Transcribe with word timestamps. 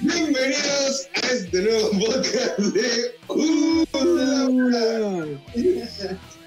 Bienvenidos 0.00 1.08
a 1.14 1.32
este 1.32 1.62
nuevo 1.62 1.90
podcast 1.90 2.58
de 2.58 3.14
la 3.28 4.48
wea. 4.48 5.26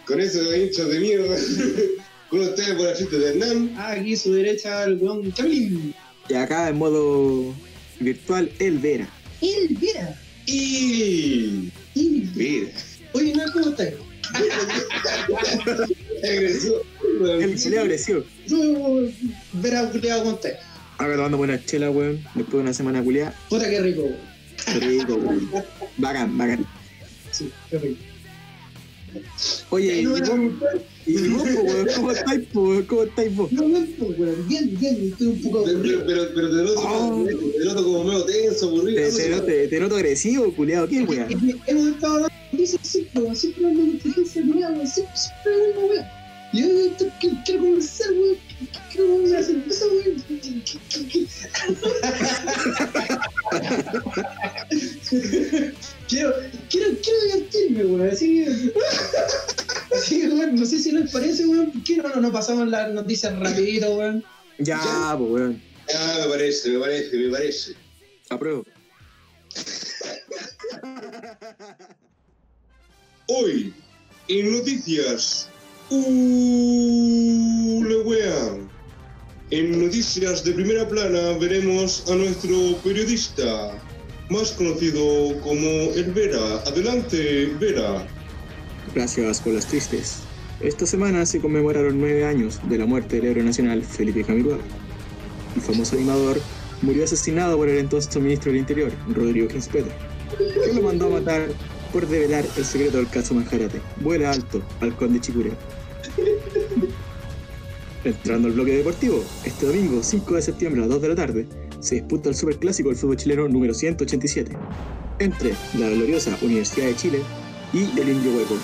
Con 0.05 0.21
esos 0.21 0.55
hinchos 0.55 0.89
de 0.89 0.99
mierda. 0.99 1.35
Con 2.29 2.39
ustedes 2.39 2.75
por 2.75 2.85
la 2.85 2.95
fiesta 2.95 3.17
de 3.17 3.29
Hernán. 3.31 3.75
Aquí 3.77 4.13
a 4.13 4.17
su 4.17 4.33
derecha 4.33 4.85
el 4.85 4.97
weón 4.97 5.33
Chaplin. 5.33 5.93
Y 6.29 6.33
acá 6.35 6.69
en 6.69 6.77
modo 6.77 7.53
virtual, 7.99 8.51
el 8.59 8.79
Vera. 8.79 9.07
El 9.41 9.77
Vera. 9.77 10.19
Y. 10.45 11.71
El 11.95 12.31
Mira. 12.35 12.69
Oye, 13.13 13.33
no, 13.33 13.51
¿cómo 13.53 13.69
estás? 13.69 13.93
Agresó. 16.23 16.81
El 17.39 17.57
chileo 17.57 17.81
agresivo. 17.81 18.23
Yo, 18.47 19.01
Vera, 19.53 19.89
¿qué 19.91 19.99
te 19.99 20.11
voy 20.11 20.19
a 20.19 20.23
contar? 20.23 20.59
Acá 20.97 21.15
tomando 21.15 21.37
buena 21.37 21.63
chela, 21.65 21.89
weón. 21.89 22.23
Después 22.35 22.53
de 22.53 22.59
una 22.59 22.73
semana 22.73 23.03
culiada. 23.03 23.33
Puta, 23.49 23.69
qué 23.69 23.81
rico, 23.81 24.03
weón. 24.03 24.81
Rico, 24.81 25.15
weón. 25.15 25.49
Bacán, 25.97 26.37
bacán. 26.37 26.65
Sí, 27.31 27.51
qué 27.69 27.77
rico. 27.79 28.03
Oye, 29.71 30.01
¿y 30.01 30.05
vos, 30.05 30.21
no, 30.21 30.51
y 31.05 31.27
vos, 31.29 31.43
po, 31.43 31.61
weón? 31.61 31.87
¿Cómo 31.95 32.11
estáis, 32.11 32.41
weón? 32.53 32.83
¿Cómo 32.85 33.03
estáis 33.03 33.35
vos? 33.35 33.51
no, 33.51 33.67
no, 33.67 33.79
no, 33.79 34.05
weón. 34.17 34.47
Bien, 34.47 34.77
bien, 34.79 35.09
estoy 35.11 35.27
un 35.27 35.41
poco 35.41 35.63
Pero, 35.63 35.77
aburrido. 35.77 36.03
pero, 36.05 36.23
pero 36.35 36.49
te 36.49 36.55
noto, 36.63 36.81
Oh. 36.83 37.25
te 37.25 37.65
noto 37.65 37.83
como 37.83 38.03
medio 38.03 38.23
tenso, 38.25 38.67
aburrido. 38.67 39.01
Te, 39.01 39.11
te, 39.11 39.29
noto- 39.29 39.45
te, 39.45 39.67
te 39.67 39.79
noto 39.79 39.95
agresivo, 39.95 40.53
culiado. 40.55 40.87
¿Qué, 40.87 41.01
weón? 41.03 41.27
Hemos 41.67 41.87
estado 41.87 42.13
hablando 42.15 42.31
siempre, 42.83 43.21
weón. 43.21 43.35
Siempre 43.35 43.65
hablando 43.65 43.83
de 43.83 43.89
inteligencia 43.97 44.41
artificial, 44.41 44.73
weón. 44.73 44.87
Siempre, 44.87 45.15
siempre 45.17 45.51
weón. 45.87 46.05
Yo 46.51 46.65
quiero, 47.19 47.35
quiero 47.45 47.61
conversar, 47.61 48.11
weón. 48.11 48.37
Quiero 48.91 49.07
comer 49.07 49.29
una 49.29 49.43
cerveza, 49.43 49.85
weón. 49.85 50.23
quiero, 56.07 56.33
quiero, 56.69 56.89
quiero 57.01 57.19
divertirme, 57.23 57.85
weón. 57.85 58.09
Así 58.09 58.43
que. 58.45 58.73
Así 59.95 60.21
que, 60.21 60.27
weón, 60.29 60.55
no 60.55 60.58
sé 60.69 60.79
si 60.79 60.91
les 60.91 61.11
parece, 61.11 61.45
weón. 61.45 61.71
¿Por 61.71 61.83
qué 61.83 61.97
no, 61.97 62.07
no, 62.07 62.21
no 62.21 62.31
pasamos 62.31 62.67
las 62.67 62.93
noticias 62.93 63.37
rapidito, 63.37 63.95
weón? 63.95 64.23
Ya, 64.59 65.15
po, 65.17 65.25
weón. 65.25 65.61
Ah, 65.93 66.19
me 66.23 66.29
parece, 66.29 66.69
me 66.69 66.79
parece, 66.79 67.17
me 67.17 67.31
parece. 67.31 67.73
Apruebo. 68.29 68.63
Hoy, 73.27 73.73
en 74.27 74.57
noticias. 74.57 75.49
Uh, 75.89 77.83
la 77.83 77.97
wea. 78.07 78.57
En 79.51 79.83
noticias 79.83 80.43
de 80.43 80.53
primera 80.53 80.87
plana 80.87 81.35
veremos 81.39 82.03
a 82.07 82.15
nuestro 82.15 82.77
periodista, 82.83 83.71
más 84.29 84.51
conocido 84.51 85.41
como 85.41 85.67
el 85.95 86.11
Vera. 86.13 86.59
Adelante, 86.67 87.47
Vera. 87.59 88.07
Gracias 88.93 89.41
por 89.41 89.53
las 89.53 89.65
tristes. 89.65 90.17
Esta 90.61 90.85
semana 90.85 91.25
se 91.25 91.39
conmemoraron 91.39 92.01
nueve 92.01 92.25
años 92.25 92.59
de 92.67 92.77
la 92.77 92.85
muerte 92.85 93.15
del 93.15 93.27
héroe 93.27 93.43
nacional 93.43 93.81
Felipe 93.81 94.25
Camiroaga. 94.25 94.61
El 95.55 95.61
famoso 95.61 95.95
animador 95.95 96.37
murió 96.81 97.05
asesinado 97.05 97.55
por 97.55 97.69
el 97.69 97.77
entonces 97.77 98.13
ministro 98.21 98.51
del 98.51 98.59
Interior, 98.59 98.91
Rodrigo 99.07 99.49
Ginspeter, 99.49 99.93
que 100.37 100.73
lo 100.73 100.81
mandó 100.81 101.07
a 101.07 101.21
matar 101.21 101.47
por 101.93 102.05
develar 102.05 102.45
el 102.57 102.65
secreto 102.65 102.97
del 102.97 103.09
caso 103.09 103.33
Manjarate. 103.33 103.79
Vuela 104.01 104.31
alto, 104.31 104.61
halcón 104.81 105.13
de 105.13 105.21
Chicureo. 105.21 105.53
Entrando 108.03 108.49
al 108.49 108.53
bloque 108.53 108.75
deportivo, 108.75 109.23
este 109.45 109.65
domingo 109.65 110.03
5 110.03 110.35
de 110.35 110.41
septiembre 110.41 110.81
a 110.81 110.87
las 110.87 110.89
2 110.89 111.01
de 111.01 111.07
la 111.07 111.15
tarde 111.15 111.47
se 111.79 111.95
disputa 111.95 112.27
el 112.27 112.35
superclásico 112.35 112.89
del 112.89 112.97
fútbol 112.97 113.15
chileno 113.15 113.47
número 113.47 113.73
187 113.73 114.51
entre 115.19 115.53
la 115.77 115.89
gloriosa 115.89 116.37
Universidad 116.41 116.87
de 116.87 116.95
Chile 116.97 117.19
y 117.71 117.97
el 117.97 118.09
Indio 118.09 118.31
Hueco. 118.33 118.55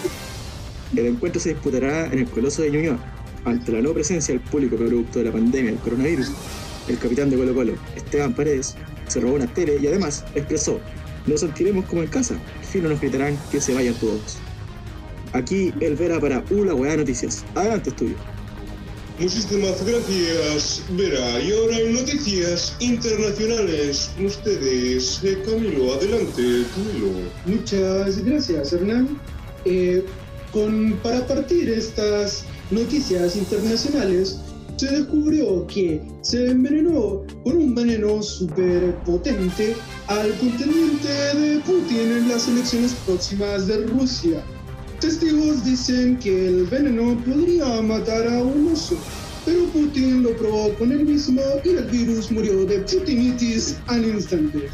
El 0.96 1.08
encuentro 1.08 1.42
se 1.42 1.50
disputará 1.50 2.06
en 2.08 2.20
el 2.20 2.26
Coloso 2.26 2.62
de 2.62 2.72
Ñuñoa, 2.72 2.98
ante 3.44 3.72
la 3.72 3.82
no 3.82 3.94
presencia 3.94 4.34
del 4.34 4.42
público 4.42 4.78
producto 4.78 5.20
de 5.20 5.26
la 5.26 5.32
pandemia 5.32 5.72
del 5.72 5.80
coronavirus. 5.80 6.32
El 6.88 6.98
capitán 6.98 7.30
de 7.30 7.38
Colo 7.38 7.54
Colo, 7.54 7.74
Esteban 7.96 8.34
Paredes, 8.34 8.76
se 9.08 9.20
robó 9.20 9.36
una 9.36 9.52
tele 9.54 9.78
y 9.82 9.88
además 9.88 10.24
expresó, 10.36 10.80
nos 11.28 11.42
sentiremos 11.42 11.86
como 11.86 12.04
en 12.04 12.08
casa, 12.08 12.36
si 12.62 12.80
no 12.80 12.90
nos 12.90 13.02
gritarán 13.02 13.38
que 13.52 13.60
se 13.60 13.74
vayan 13.74 13.96
todos. 13.96 14.38
Aquí 15.34 15.74
el 15.82 15.96
Vera 15.96 16.20
para 16.20 16.44
Ula 16.50 16.74
Weá 16.74 16.96
Noticias. 16.96 17.44
Adelante, 17.56 17.90
estudio. 17.90 18.16
Muchísimas 19.20 19.86
gracias, 19.86 20.84
Vera. 20.92 21.42
Y 21.42 21.52
ahora 21.52 21.78
en 21.78 21.94
noticias 21.94 22.76
internacionales, 22.80 24.12
con 24.16 24.26
ustedes, 24.26 25.22
eh, 25.24 25.42
Camilo. 25.46 25.94
Adelante, 25.94 26.66
Camilo. 26.74 27.12
Muchas 27.46 28.24
gracias, 28.24 28.74
Hernán. 28.74 29.20
Eh, 29.64 30.06
con, 30.56 30.98
para 31.04 31.28
partir 31.28 31.70
estas 31.70 32.46
noticias 32.72 33.36
internacionales, 33.36 34.40
se 34.78 34.88
descubrió 34.88 35.68
que 35.68 36.02
se 36.22 36.52
envenenó 36.52 37.24
con 37.44 37.58
un 37.58 37.76
veneno 37.76 38.24
súper 38.24 38.96
potente 39.04 39.76
al 40.08 40.32
contendiente 40.38 41.10
de 41.10 41.60
Putin 41.60 42.12
en 42.20 42.30
las 42.30 42.48
elecciones 42.48 42.94
próximas 43.06 43.68
de 43.68 43.86
Rusia. 43.88 44.42
Testigos 45.02 45.66
dicen 45.66 46.18
que 46.20 46.48
el 46.48 46.64
veneno 46.68 47.22
podría 47.26 47.82
matar 47.82 48.26
a 48.26 48.42
un 48.42 48.72
oso, 48.72 48.98
pero 49.46 49.66
Putin 49.66 50.24
lo 50.24 50.38
probó 50.38 50.74
con 50.76 50.90
él 50.94 51.04
mismo 51.04 51.42
y 51.66 51.70
el 51.70 51.84
virus 51.86 52.32
murió 52.32 52.66
de 52.66 52.80
putinitis 52.80 53.76
al 53.88 54.06
instante. 54.06 54.70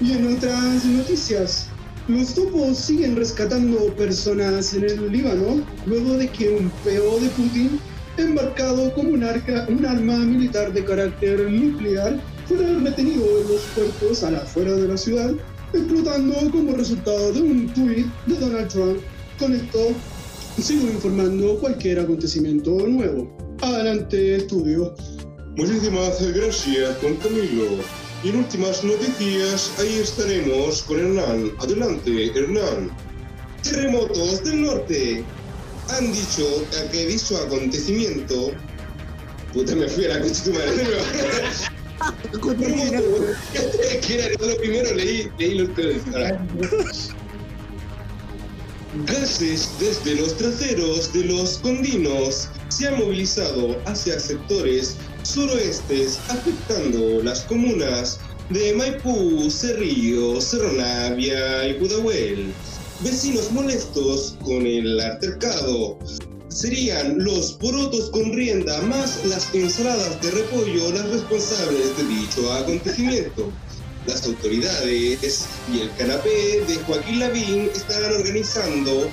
Y 0.00 0.12
en 0.12 0.34
otras 0.34 0.84
noticias, 0.86 1.68
los 2.08 2.34
topos 2.34 2.76
siguen 2.76 3.16
rescatando 3.16 3.86
personas 3.96 4.74
en 4.74 4.84
el 4.84 5.10
Líbano 5.10 5.64
luego 5.86 6.18
de 6.18 6.28
que 6.28 6.50
un 6.50 6.70
peo 6.84 7.18
de 7.18 7.28
Putin, 7.30 7.80
embarcado 8.18 8.92
como 8.94 9.10
un, 9.10 9.24
arma 9.24 10.18
militar 10.18 10.72
de 10.72 10.84
carácter 10.84 11.50
nuclear, 11.50 12.20
fuera 12.46 12.78
retenido 12.78 13.24
en 13.40 13.48
los 13.48 13.62
puertos 13.74 14.22
a 14.22 14.32
la 14.32 14.38
afuera 14.38 14.72
de 14.72 14.88
la 14.88 14.96
ciudad, 14.98 15.32
explotando 15.72 16.34
como 16.50 16.76
resultado 16.76 17.32
de 17.32 17.40
un 17.40 17.72
tuit 17.72 18.06
de 18.26 18.34
Donald 18.36 18.68
Trump. 18.68 18.98
Con 19.38 19.54
esto 19.54 19.94
sigo 20.60 20.86
informando 20.86 21.58
cualquier 21.58 22.00
acontecimiento 22.00 22.70
nuevo. 22.86 23.34
Adelante, 23.62 24.36
estudio. 24.36 24.94
Muchísimas 25.56 26.20
gracias, 26.34 27.00
don 27.00 27.16
Camilo. 27.16 28.03
Y 28.24 28.30
en 28.30 28.36
últimas 28.36 28.82
noticias, 28.82 29.70
ahí 29.78 29.98
estaremos 29.98 30.82
con 30.84 30.98
Hernán. 30.98 31.52
Adelante, 31.60 32.32
Hernán. 32.34 32.90
Terremotos 33.62 34.42
del 34.44 34.62
norte. 34.62 35.22
Han 35.90 36.10
dicho 36.10 36.64
que 36.90 37.06
dicho 37.06 37.36
acontecimiento. 37.36 38.52
Puta, 39.52 39.76
me 39.76 39.86
fui 39.86 40.06
a 40.06 40.08
la 40.08 40.20
constitución 40.20 40.64
Es 43.52 43.96
que 44.06 44.14
era 44.18 44.46
lo 44.46 44.56
primero, 44.56 44.94
leí, 44.94 45.30
leí 45.38 45.58
los 45.58 45.74
tres. 45.74 46.02
Gases 49.06 49.70
desde 49.78 50.14
los 50.14 50.36
traseros 50.36 51.12
de 51.12 51.24
los 51.24 51.58
condinos 51.58 52.48
se 52.68 52.88
han 52.88 52.98
movilizado 52.98 53.76
hacia 53.86 54.18
sectores 54.18 54.96
suroestes 55.24 56.18
afectando 56.28 57.22
las 57.22 57.40
comunas 57.42 58.18
de 58.50 58.74
Maipú, 58.74 59.50
Cerrillo, 59.50 60.40
Cerro 60.40 60.72
Navia 60.72 61.68
y 61.68 61.74
Pudahuel. 61.74 62.52
Vecinos 63.00 63.50
molestos 63.52 64.36
con 64.44 64.66
el 64.66 65.00
altercado 65.00 65.98
serían 66.48 67.18
los 67.24 67.52
porotos 67.54 68.10
con 68.10 68.32
rienda 68.32 68.80
más 68.82 69.24
las 69.24 69.52
ensaladas 69.54 70.20
de 70.22 70.30
repollo 70.30 70.92
las 70.92 71.08
responsables 71.10 71.96
de 71.96 72.04
dicho 72.04 72.52
acontecimiento. 72.52 73.50
Las 74.06 74.24
autoridades 74.26 75.46
y 75.72 75.80
el 75.80 75.90
canapé 75.96 76.62
de 76.68 76.76
Joaquín 76.86 77.20
Lavín 77.20 77.70
estarán 77.74 78.12
organizando 78.12 79.10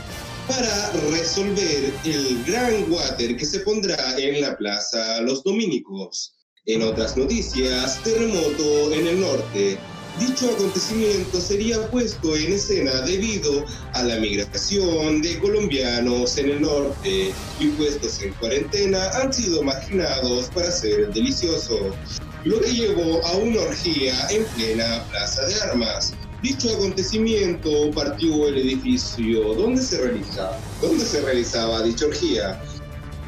para 0.52 0.92
resolver 1.12 1.94
el 2.04 2.44
gran 2.44 2.92
water 2.92 3.38
que 3.38 3.46
se 3.46 3.62
pondrá 3.62 4.18
en 4.18 4.42
la 4.42 4.58
Plaza 4.58 5.22
Los 5.22 5.46
Dominicos. 5.46 6.34
En 6.66 6.82
otras 6.82 7.16
noticias, 7.16 8.04
terremoto 8.04 8.92
en 8.92 9.08
el 9.08 9.22
norte. 9.22 9.78
Dicho 10.20 10.52
acontecimiento 10.52 11.40
sería 11.40 11.90
puesto 11.90 12.36
en 12.36 12.52
escena 12.52 13.00
debido 13.02 13.64
a 13.94 14.04
la 14.04 14.18
migración 14.18 15.22
de 15.22 15.40
colombianos 15.40 16.38
en 16.38 16.50
el 16.50 16.62
norte 16.62 17.32
y 17.62 17.68
puestos 17.78 18.22
en 18.22 18.34
cuarentena 18.34 19.10
han 19.22 19.32
sido 19.32 19.64
marginados 19.64 20.50
para 20.54 20.70
ser 20.70 21.14
delicioso. 21.14 21.96
lo 22.44 22.60
que 22.60 22.74
llevó 22.74 23.26
a 23.26 23.38
una 23.38 23.62
orgía 23.62 24.14
en 24.32 24.44
plena 24.56 25.06
plaza 25.12 25.46
de 25.46 25.62
armas. 25.62 26.14
Dicho 26.42 26.72
acontecimiento 26.74 27.92
partió 27.92 28.48
el 28.48 28.58
edificio 28.58 29.54
donde 29.54 29.80
se 29.80 30.02
realizaba, 30.02 30.58
donde 30.82 31.06
se 31.06 31.22
realizaba 31.22 31.84
dicha 31.84 32.08
orgía. 32.08 32.60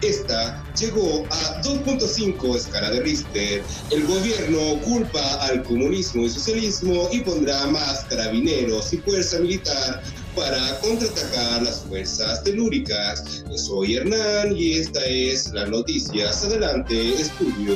Esta 0.01 0.65
llegó 0.79 1.23
a 1.29 1.61
2.5 1.61 2.55
escala 2.55 2.89
de 2.89 3.01
Richter. 3.01 3.63
El 3.91 4.07
gobierno 4.07 4.81
culpa 4.81 5.21
al 5.45 5.63
comunismo 5.63 6.23
y 6.23 6.29
socialismo 6.29 7.07
y 7.11 7.19
pondrá 7.19 7.67
más 7.67 8.03
carabineros 8.05 8.91
y 8.93 8.97
fuerza 8.97 9.39
militar 9.39 10.01
para 10.35 10.79
contraatacar 10.79 11.61
las 11.61 11.81
fuerzas 11.81 12.43
telúricas. 12.43 13.43
Soy 13.55 13.95
Hernán 13.95 14.57
y 14.57 14.73
esta 14.79 15.05
es 15.05 15.53
las 15.53 15.69
noticias. 15.69 16.43
Adelante, 16.43 17.13
estudio. 17.13 17.75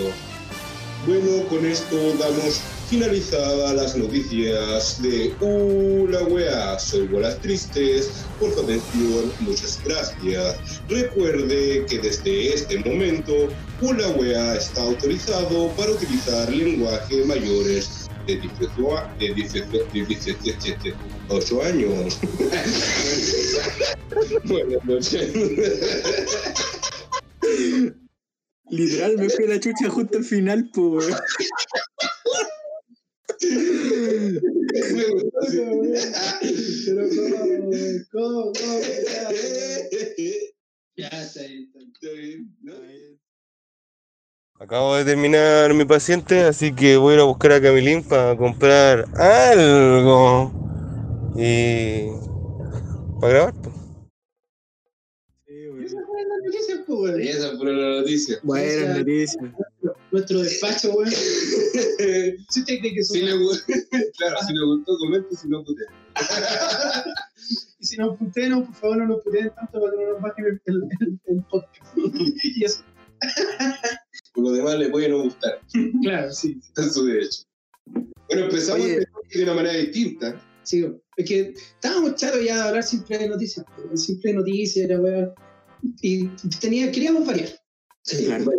Bueno, 1.05 1.47
con 1.47 1.63
esto 1.65 1.95
damos 2.17 2.59
finalizadas 2.87 3.73
las 3.75 3.97
noticias 3.97 5.01
de 5.01 5.33
Uh, 5.41 6.07
la 6.07 6.23
wea. 6.23 6.79
Soy 6.79 7.07
Bolas 7.07 7.39
Tristes. 7.41 8.25
Por 8.39 8.53
su 8.53 8.61
atención, 8.61 9.33
muchas 9.39 9.79
gracias. 9.83 10.81
Recuerde 10.87 11.85
que 11.89 11.99
desde 11.99 12.53
este 12.53 12.77
momento, 12.79 13.49
Uh, 13.81 13.93
la 13.93 14.07
wea 14.09 14.55
está 14.55 14.81
autorizado 14.81 15.69
para 15.77 15.91
utilizar 15.91 16.51
lenguaje 16.51 17.23
mayores 17.25 18.07
de 18.25 18.37
18 18.39 18.97
a- 18.97 19.13
de 19.19 19.33
18 19.35 19.67
de 19.93 20.05
18 20.05 21.61
años. 21.61 22.17
Buenas 24.45 24.83
noches. 24.85 25.29
Literal, 28.69 29.17
me 29.17 29.29
fui 29.29 29.45
a 29.45 29.49
la 29.49 29.59
chucha 29.59 29.89
justo 29.89 30.17
al 30.17 30.23
final, 30.25 30.69
pues. 30.73 31.07
Me 33.41 35.03
gusta 35.11 35.39
así. 35.41 35.59
Pero 36.85 37.07
¿cómo? 37.09 37.37
¿Cómo? 38.11 38.51
¿Cómo? 38.53 38.79
Ya, 40.97 41.09
ya 41.09 41.21
está 41.21 41.41
ahí. 41.41 41.69
Está 41.75 42.09
bien. 42.13 43.19
Acabo 44.59 44.95
de 44.95 45.05
terminar 45.05 45.71
mi 45.75 45.85
paciente, 45.85 46.41
así 46.41 46.73
que 46.73 46.97
voy 46.97 47.11
a 47.13 47.15
ir 47.17 47.21
a 47.21 47.25
buscar 47.25 47.51
a 47.51 47.61
Camilín 47.61 48.03
para 48.03 48.35
comprar 48.35 49.05
algo. 49.15 50.51
Y. 51.35 52.07
para 53.21 53.33
grabar. 53.33 53.53
pues. 53.61 53.75
Sí, 55.45 55.67
weón. 55.67 55.83
Esas 55.83 56.05
fueron 56.07 56.29
las 56.29 56.43
noticias, 56.43 56.79
pues. 56.87 57.17
Esa 57.19 57.57
fue 57.57 57.71
la 57.71 57.99
noticia. 57.99 58.39
Buenas 58.41 58.97
noticias. 58.97 59.45
Nuestro 60.17 60.41
despacho, 60.41 60.93
weón. 60.93 61.11
Si 62.49 62.59
usted 62.61 62.79
cree 62.79 62.93
que 62.93 63.03
Si 63.03 63.21
le, 63.21 63.31
somos... 63.31 63.61
claro, 64.17 64.37
si 64.47 64.53
le 64.53 64.65
gustó, 64.65 64.97
comente, 64.97 65.35
si 65.35 65.47
no, 65.47 65.63
putea. 65.63 65.85
Y 67.79 67.85
si 67.85 67.97
nos 67.97 68.17
puteen, 68.17 68.65
por 68.65 68.73
favor, 68.73 68.97
no 68.97 69.05
nos 69.05 69.23
puteen 69.23 69.51
tanto 69.53 69.79
para 69.79 69.95
que 69.95 70.03
no 70.03 70.13
nos 70.13 70.21
bajen 70.21 70.45
el, 70.45 70.61
el, 70.65 71.19
el, 71.27 71.43
podcast. 71.43 71.95
y 72.43 72.65
eso, 72.65 72.83
Por 74.33 74.45
lo 74.45 74.51
demás 74.51 74.79
le 74.79 74.89
puede 74.89 75.09
no 75.09 75.21
gustar. 75.21 75.61
claro, 76.01 76.33
sí. 76.33 76.59
Está 76.67 76.83
en 76.83 76.91
su 76.91 77.05
derecho. 77.05 77.43
Bueno, 78.27 78.45
empezamos 78.45 78.83
Oye. 78.83 79.07
de 79.31 79.43
una 79.43 79.53
manera 79.53 79.77
distinta. 79.77 80.41
Sí, 80.63 80.85
es 81.15 81.29
que 81.29 81.53
estábamos 81.53 82.15
chatos 82.15 82.43
ya 82.43 82.55
de 82.55 82.61
hablar 82.63 82.83
siempre 82.83 83.19
de 83.19 83.29
noticias, 83.29 83.63
pues, 83.87 84.03
siempre 84.03 84.31
de 84.31 84.37
noticias, 84.37 84.89
la 84.89 84.99
weá. 84.99 85.35
Y 86.01 86.27
tenía, 86.59 86.91
queríamos 86.91 87.27
variar. 87.27 87.49
Claro. 88.03 88.51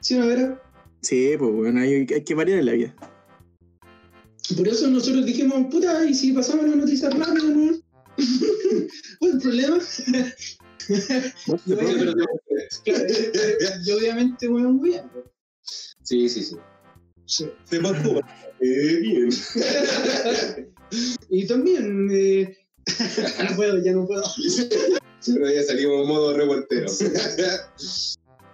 ¿Sí, 0.00 0.18
no, 0.18 0.26
Vera? 0.26 0.59
Sí, 1.02 1.34
pues, 1.38 1.52
bueno, 1.52 1.80
hay, 1.80 2.06
hay 2.12 2.24
que 2.24 2.34
variar 2.34 2.58
en 2.58 2.66
la 2.66 2.72
vida. 2.72 2.94
Por 4.56 4.66
eso 4.66 4.88
nosotros 4.88 5.24
dijimos, 5.26 5.66
puta, 5.70 6.04
¿y 6.04 6.14
si 6.14 6.32
pasamos 6.32 6.66
las 6.66 6.76
noticias 6.76 7.16
rápido, 7.16 7.48
no? 7.48 7.80
¿Cuál 9.18 9.30
es 9.30 9.34
el 9.34 9.40
problema? 9.40 9.78
Yo, 13.84 13.96
obviamente, 13.96 14.48
weón, 14.48 14.78
voy 14.78 14.94
a. 14.96 15.10
Sí, 16.02 16.28
sí, 16.28 16.42
sí. 16.42 16.56
Sí. 17.26 17.50
Se 17.64 17.80
pasó. 17.80 18.20
Eh, 18.62 18.96
bien. 19.00 19.30
Y 21.30 21.46
también, 21.46 22.10
eh, 22.12 22.54
no 23.48 23.56
puedo, 23.56 23.82
ya 23.82 23.92
no 23.92 24.06
puedo. 24.06 24.22
Pero 25.24 25.50
ya 25.50 25.62
salimos 25.62 26.02
en 26.02 26.08
modo 26.08 26.36
reportero. 26.36 26.88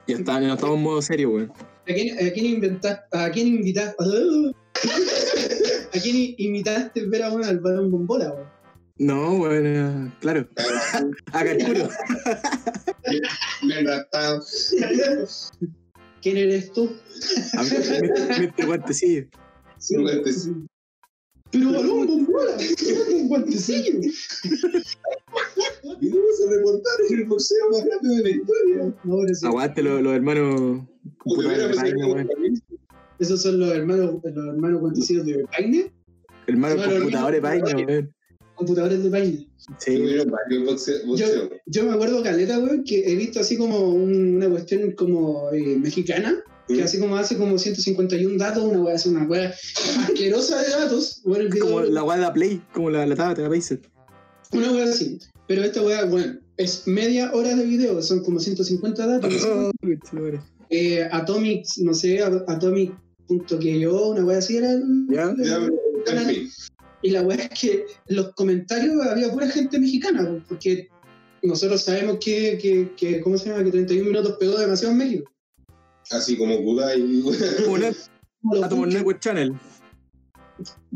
Ya 0.06 0.14
está, 0.14 0.40
ya 0.40 0.54
estamos 0.54 0.76
en 0.76 0.82
modo 0.84 1.02
serio, 1.02 1.30
weón. 1.30 1.52
¿A 1.88 1.94
quién, 1.94 2.18
a 2.18 2.30
quién 2.32 2.46
inventaste? 2.46 3.16
¿A 3.16 3.30
quién 3.30 3.46
invitaste? 3.46 3.94
¿A 5.94 5.98
quién 6.00 6.34
imitaste 6.36 7.06
ver 7.06 7.22
a 7.22 7.30
weón 7.30 7.44
al 7.44 7.60
balón 7.60 7.90
bombola, 7.92 8.32
weón? 8.32 8.56
No, 8.98 9.38
bueno, 9.38 10.12
claro. 10.20 10.48
A 11.32 11.44
Carcuro. 11.44 11.88
Me 13.62 13.74
he 13.74 13.80
enratado. 13.80 14.42
¿Quién 16.22 16.36
eres 16.38 16.72
tú? 16.72 16.90
A 17.56 17.62
mí, 17.62 17.70
Mr. 18.40 18.66
Guantecillo. 18.66 19.26
Sí, 19.78 19.94
sí. 20.32 20.52
Pero 21.52 21.72
balón 21.72 22.06
bombola, 22.06 22.56
con 23.06 23.28
guantecillo. 23.28 24.00
Vinimos 26.00 26.42
a 26.46 26.50
reportar 26.50 26.92
el 27.10 27.24
boxeo 27.24 27.70
más 27.70 27.80
rápido 27.90 28.14
de 28.16 28.22
la 28.22 28.30
historia. 28.30 28.94
No, 29.04 29.16
sí, 29.34 29.46
Aguante 29.46 29.82
los, 29.82 30.02
los 30.02 30.12
hermanos 30.14 30.82
esos 33.18 33.42
son 33.42 33.58
los 33.58 33.72
hermanos, 33.72 34.16
los 34.22 34.46
hermanos 34.48 34.80
guantecillos 34.80 35.24
de 35.26 35.44
Paine, 35.56 35.92
Hermanos 36.46 36.86
computadores 36.86 37.42
de 37.42 37.48
vaina, 37.48 37.66
weón. 37.86 38.14
computadores 38.54 39.02
de 39.02 39.10
Paine. 39.10 39.48
Sí. 39.78 39.98
Boxeo. 41.06 41.50
Yo 41.66 41.84
me 41.84 41.92
acuerdo, 41.92 42.22
Caleta, 42.22 42.58
weón, 42.58 42.84
que 42.84 43.10
he 43.10 43.14
visto 43.16 43.40
así 43.40 43.56
como 43.56 43.90
un- 43.90 44.36
una 44.36 44.48
cuestión 44.50 44.92
como 44.92 45.50
eh, 45.52 45.76
mexicana, 45.78 46.42
que 46.68 46.82
así 46.82 46.98
como 47.00 47.16
hace 47.16 47.36
como 47.38 47.58
151 47.58 48.36
datos, 48.38 48.62
una 48.64 48.82
weá, 48.82 48.94
así 48.96 49.08
una 49.08 49.24
weá 49.24 49.54
asquerosa 50.04 50.62
de 50.62 50.70
datos. 50.70 51.22
Bueno, 51.24 51.44
el 51.44 51.50
video- 51.50 51.66
Como 51.66 51.80
la 51.82 52.02
weá 52.04 52.16
de 52.16 52.22
la 52.22 52.32
Play, 52.32 52.62
como 52.72 52.90
la, 52.90 53.06
la 53.06 53.16
tabla 53.16 53.34
de 53.34 53.42
la 53.44 53.48
Pacer. 53.48 53.80
Una 54.52 54.72
weá 54.72 54.84
así. 54.84 55.18
Pero 55.46 55.62
esta 55.62 55.82
weá, 55.82 56.04
bueno, 56.04 56.38
es 56.56 56.86
media 56.86 57.30
hora 57.32 57.54
de 57.54 57.64
video, 57.64 58.00
son 58.02 58.22
como 58.22 58.40
150 58.40 59.06
datos. 59.06 59.32
no 59.32 59.38
sé. 59.40 59.48
Oh. 59.48 60.56
Eh, 60.70 61.08
Atomic, 61.12 61.66
no 61.78 61.94
sé, 61.94 62.20
Atomic.que 62.20 63.88
una 63.88 64.24
weá 64.24 64.38
así 64.38 64.56
era. 64.56 64.72
En 64.72 65.06
canal. 66.04 66.26
fin. 66.26 66.50
Y 67.02 67.10
la 67.10 67.22
weá 67.22 67.36
es 67.36 67.60
que 67.60 67.86
en 68.08 68.16
los 68.16 68.32
comentarios 68.34 68.94
había 69.06 69.30
pura 69.30 69.48
gente 69.48 69.78
mexicana, 69.78 70.26
po, 70.26 70.42
porque 70.48 70.88
nosotros 71.42 71.82
sabemos 71.82 72.18
que, 72.24 72.58
que, 72.58 72.90
que, 72.96 73.20
¿cómo 73.20 73.38
se 73.38 73.50
llama? 73.50 73.62
Que 73.64 73.70
31 73.70 74.10
minutos 74.10 74.36
pegó 74.40 74.58
demasiado 74.58 74.92
en 74.92 74.98
México. 74.98 75.30
Así 76.10 76.36
como 76.36 76.62
Kudai. 76.62 77.02
Atom 78.62 78.78
buques. 78.80 78.94
Network 78.94 79.20
Channel. 79.20 79.52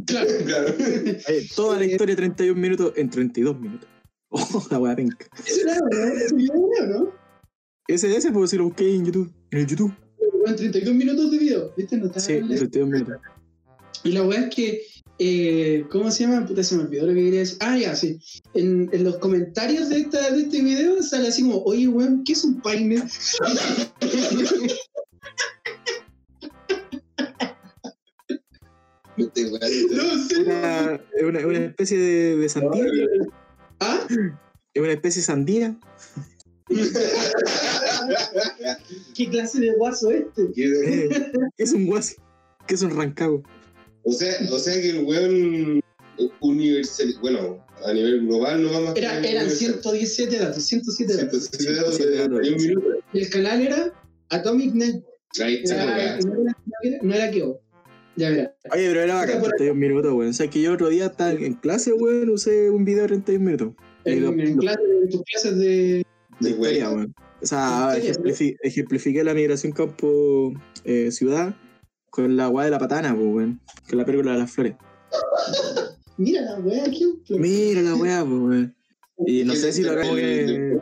Claro. 0.06 0.30
claro. 0.46 0.74
Eh, 0.78 1.46
toda 1.54 1.78
la 1.78 1.84
historia 1.84 2.16
31 2.16 2.58
minutos 2.60 2.92
en 2.96 3.10
32 3.10 3.60
minutos. 3.60 3.88
Oh, 4.30 4.66
la 4.70 4.78
weá 4.78 4.96
penca. 4.96 5.26
Ese 5.44 5.62
era, 5.62 5.76
¿no? 5.78 5.88
Ese 5.88 6.34
video, 6.34 6.86
¿no? 6.88 7.12
Ese, 7.88 8.16
ese, 8.16 8.30
pues 8.32 8.50
si 8.50 8.56
lo 8.56 8.64
busqué 8.64 8.94
en 8.94 9.04
YouTube. 9.04 9.32
En 9.50 9.58
el 9.60 9.66
YouTube. 9.66 9.92
En 10.46 10.56
32 10.56 10.94
minutos 10.94 11.30
de 11.30 11.38
video, 11.38 11.72
¿viste? 11.76 11.96
No 11.96 12.06
está 12.06 12.20
Sí, 12.20 12.40
32 12.40 12.88
minutos. 12.88 13.16
Y 14.04 14.12
la 14.12 14.22
weá 14.22 14.46
es 14.46 14.54
que, 14.54 14.82
eh, 15.18 15.84
¿cómo 15.90 16.10
se 16.10 16.24
llama? 16.24 16.46
Puta, 16.46 16.62
se 16.62 16.76
me 16.76 16.84
olvidó 16.84 17.06
lo 17.06 17.14
que 17.14 17.24
quería 17.24 17.40
decir. 17.40 17.58
Ah, 17.60 17.76
ya, 17.76 17.94
sí. 17.94 18.18
En, 18.54 18.88
en 18.92 19.04
los 19.04 19.18
comentarios 19.18 19.90
de, 19.90 19.98
esta, 19.98 20.30
de 20.30 20.42
este 20.42 20.62
video 20.62 21.02
sale 21.02 21.28
así 21.28 21.42
como, 21.42 21.62
oye, 21.64 21.88
weón, 21.88 22.24
¿qué 22.24 22.32
es 22.32 22.44
un 22.44 22.60
paine? 22.62 23.02
No 29.20 30.28
sé. 30.28 30.42
Una, 30.42 30.94
es 30.94 31.22
una, 31.22 31.46
una 31.46 31.58
especie 31.58 31.98
de, 31.98 32.36
de 32.36 32.48
sandía. 32.48 32.84
¿Ah? 33.80 34.06
Es 34.74 34.82
una 34.82 34.92
especie 34.92 35.20
de 35.20 35.26
sandía. 35.26 35.76
¿Qué 39.14 39.28
clase 39.28 39.60
de 39.60 39.72
guaso 39.76 40.10
es 40.10 40.22
este? 40.26 40.52
¿Qué- 40.54 40.64
Eh, 41.04 41.08
¿Qué 41.56 41.64
es 41.64 41.72
un 41.72 41.86
guasi? 41.86 42.16
¿Qué 42.66 42.74
es 42.74 42.82
un 42.82 42.90
rancagua? 42.96 43.42
O 44.04 44.12
sea, 44.12 44.32
o 44.50 44.58
sea 44.58 44.80
que 44.80 44.90
el 44.90 45.04
weón 45.04 45.80
universal, 46.40 47.14
bueno, 47.20 47.64
a 47.84 47.92
nivel 47.92 48.26
global 48.26 48.62
no 48.62 48.72
vamos 48.72 48.90
a 48.90 48.98
Era, 48.98 49.18
eran 49.26 49.50
117 49.50 50.38
datos, 50.38 50.62
107 50.64 51.16
datos. 51.16 51.48
161 51.50 52.56
minutos. 52.56 52.94
Y 53.12 53.18
el 53.20 53.30
canal 53.30 53.60
era 53.62 53.92
Atomic 54.28 54.74
Net. 54.74 55.02
Ahí 55.42 55.62
está, 55.64 55.82
Era- 55.84 56.18
weón. 56.18 56.44
no, 56.44 56.54
era, 56.82 56.98
no 57.02 57.14
era 57.14 57.30
Keo. 57.30 57.60
Ya 58.20 58.28
verá. 58.30 58.54
Oye, 58.72 58.88
pero 58.88 59.00
era 59.00 59.14
bacán, 59.14 59.40
31 59.42 59.74
minutos, 59.80 60.12
weón. 60.12 60.30
O 60.30 60.32
sea, 60.34 60.48
que 60.50 60.60
yo 60.60 60.72
otro 60.74 60.88
día 60.90 61.06
estaba 61.06 61.32
en 61.32 61.54
clase, 61.54 61.92
weón, 61.94 62.28
usé 62.30 62.70
un 62.70 62.84
video 62.84 63.02
de 63.02 63.08
31 63.08 63.44
minutos. 63.44 63.72
Y 64.04 64.10
En, 64.12 64.22
lo- 64.22 64.28
en 64.32 64.56
clase- 64.58 64.80
en 65.02 65.08
tus 65.08 65.22
clases 65.22 65.56
de. 65.58 66.04
De 66.40 66.50
historia, 66.50 66.88
weón. 66.90 66.96
weón. 66.98 67.14
O 67.42 67.46
sea, 67.46 67.92
¿En 67.96 68.02
serio, 68.02 68.14
ejemplifi- 68.22 68.56
ejemplifiqué 68.62 69.24
la 69.24 69.32
migración 69.32 69.72
campo-ciudad 69.72 71.54
con 72.10 72.36
la 72.36 72.48
weá 72.50 72.66
de 72.66 72.70
la 72.72 72.78
patana, 72.78 73.14
pues, 73.14 73.26
weón. 73.26 73.60
Con 73.88 73.98
la 73.98 74.04
película 74.04 74.32
de 74.32 74.38
las 74.38 74.50
flores. 74.50 74.74
Mira 76.18 76.42
la 76.42 76.58
weá, 76.58 76.84
ejemplo. 76.84 77.38
Mira 77.38 77.80
la 77.82 77.94
weá, 77.94 78.20
pues, 78.24 78.40
weón. 78.40 78.76
Y 79.26 79.44
no 79.44 79.54
sé 79.54 79.72
si 79.72 79.82
lo 79.82 79.94
que. 79.96 80.78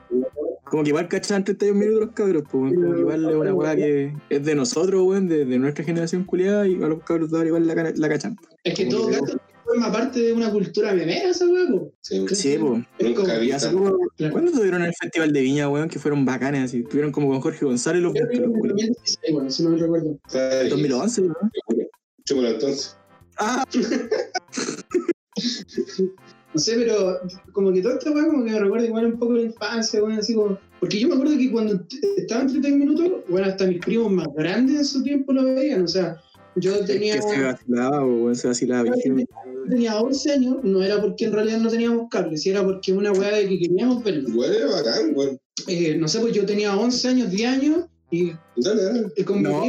Como 0.70 0.82
que 0.82 0.90
igual 0.90 1.08
cachan 1.08 1.44
31 1.44 1.78
minutos 1.78 2.06
los 2.06 2.14
cabros, 2.14 2.42
pues, 2.50 2.54
weón. 2.54 2.74
Como 2.74 2.94
que 2.94 3.00
igual 3.00 3.28
es 3.28 3.36
una 3.36 3.54
weá 3.54 3.76
que 3.76 4.14
es 4.30 4.44
de 4.44 4.54
nosotros, 4.54 5.02
weón, 5.02 5.28
de, 5.28 5.44
de 5.44 5.58
nuestra 5.58 5.84
generación 5.84 6.24
culiada, 6.24 6.66
y 6.66 6.82
a 6.82 6.88
los 6.88 7.02
cabros 7.02 7.30
de 7.30 7.36
ahora 7.36 7.48
igual 7.48 7.66
la, 7.66 7.74
la 7.74 8.08
cachan. 8.08 8.36
Es 8.64 8.74
que 8.74 8.86
Como 8.86 8.98
todo 8.98 9.10
gato 9.10 9.40
forma 9.68 9.92
parte 9.92 10.20
de 10.20 10.32
una 10.32 10.50
cultura 10.50 10.94
memera, 10.94 11.28
esa 11.28 11.46
weá, 11.46 11.66
po. 11.68 11.92
Sí, 12.00 12.24
Sí, 12.34 12.58
pues. 12.58 14.32
¿cuándo 14.32 14.52
tuvieron 14.52 14.82
el 14.82 14.94
Festival 14.94 15.32
de 15.32 15.40
Viña, 15.40 15.68
weón? 15.68 15.88
Que 15.88 15.98
fueron 15.98 16.24
bacanes, 16.24 16.64
así. 16.64 16.82
Tuvieron 16.82 17.12
como 17.12 17.28
con 17.28 17.40
Jorge 17.40 17.64
González 17.64 18.02
los 18.02 18.12
culiados. 18.12 18.52
2016, 18.52 19.34
bueno, 19.34 19.50
si 19.50 19.64
no 19.64 19.70
me 19.70 19.78
recuerdo. 19.78 20.18
Ay, 20.32 20.68
2011, 20.70 21.22
¿no? 21.22 21.34
Chúpalo 22.24 22.48
entonces. 22.48 22.96
Ah, 23.38 23.64
No 26.54 26.60
sé, 26.60 26.76
pero 26.76 27.20
como 27.52 27.72
que 27.72 27.82
toda 27.82 27.94
esta 27.94 28.10
weá 28.10 28.26
como 28.26 28.44
que 28.44 28.52
me 28.52 28.58
recuerda 28.58 28.86
igual 28.86 29.06
un 29.06 29.18
poco 29.18 29.34
la 29.34 29.42
infancia, 29.42 30.02
weón, 30.02 30.18
así 30.18 30.34
como... 30.34 30.58
Porque 30.80 30.98
yo 30.98 31.08
me 31.08 31.14
acuerdo 31.14 31.36
que 31.36 31.50
cuando 31.50 31.80
estaba 32.16 32.42
en 32.42 32.48
31 32.48 32.84
minutos, 32.84 33.22
bueno, 33.28 33.48
hasta 33.48 33.66
mis 33.66 33.80
primos 33.80 34.10
más 34.12 34.28
grandes 34.34 34.78
en 34.78 34.84
su 34.84 35.02
tiempo 35.02 35.32
lo 35.32 35.44
veían, 35.44 35.82
o 35.82 35.88
sea, 35.88 36.20
yo 36.56 36.84
tenía... 36.84 37.16
que 37.16 37.22
se 37.22 37.42
vacilaba, 37.42 38.04
weón, 38.04 38.34
se 38.34 38.48
vacilaba. 38.48 38.90
brígido. 38.90 39.16
tenía 39.68 40.00
11 40.00 40.32
años, 40.32 40.56
no 40.62 40.82
era 40.82 41.00
porque 41.00 41.26
en 41.26 41.32
realidad 41.32 41.58
no 41.58 41.68
teníamos 41.68 42.08
cable, 42.10 42.36
si 42.36 42.50
era 42.50 42.64
porque 42.64 42.92
una 42.92 43.12
weá 43.12 43.36
de 43.36 43.48
que 43.48 43.58
queríamos 43.58 44.02
verlo. 44.02 44.44
Era 44.44 44.66
bacán, 44.68 45.12
weón. 45.14 45.38
Eh, 45.66 45.96
no 45.96 46.08
sé, 46.08 46.20
pues 46.20 46.32
yo 46.32 46.46
tenía 46.46 46.76
11 46.76 47.08
años, 47.08 47.30
10 47.30 47.48
años, 47.50 47.84
y 48.10 48.32
Dale, 48.56 48.82
dale. 48.82 49.24
con 49.24 49.36
mi 49.36 49.42
No, 49.42 49.64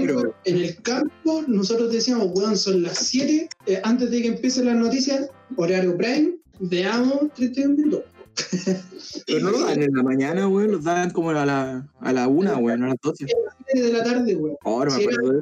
en 0.46 0.58
el 0.58 0.82
campo 0.82 1.44
nosotros 1.48 1.92
decíamos, 1.92 2.30
weón, 2.34 2.56
son 2.56 2.84
las 2.84 2.98
7, 3.00 3.50
eh, 3.66 3.82
antes 3.84 4.12
de 4.12 4.22
que 4.22 4.28
empiecen 4.30 4.66
las 4.66 4.78
noticias, 4.78 5.30
horario 5.58 5.98
prime, 5.98 6.39
veamos 6.60 7.34
31 7.36 7.76
minutos. 7.76 8.04
Pero 9.28 9.40
no 9.40 9.52
lo 9.52 9.60
daban 9.60 9.82
en 9.82 9.94
la 9.94 10.04
mañana, 10.04 10.48
weón, 10.48 10.72
los 10.72 10.84
daban 10.84 11.10
como 11.12 11.32
a 11.32 11.46
la, 11.46 11.88
a 12.00 12.14
la 12.14 12.28
una, 12.28 12.58
weón, 12.58 12.84
a 12.84 12.88
las 12.90 12.98
12. 13.02 13.26
7 13.74 13.88
de 13.88 13.94
la 13.94 14.04
tarde, 14.04 14.36
weón. 14.36 14.56
Ahora 14.64 14.92
me 14.94 14.98
Sí, 14.98 15.08
acuerdo 15.08 15.32
de 15.32 15.42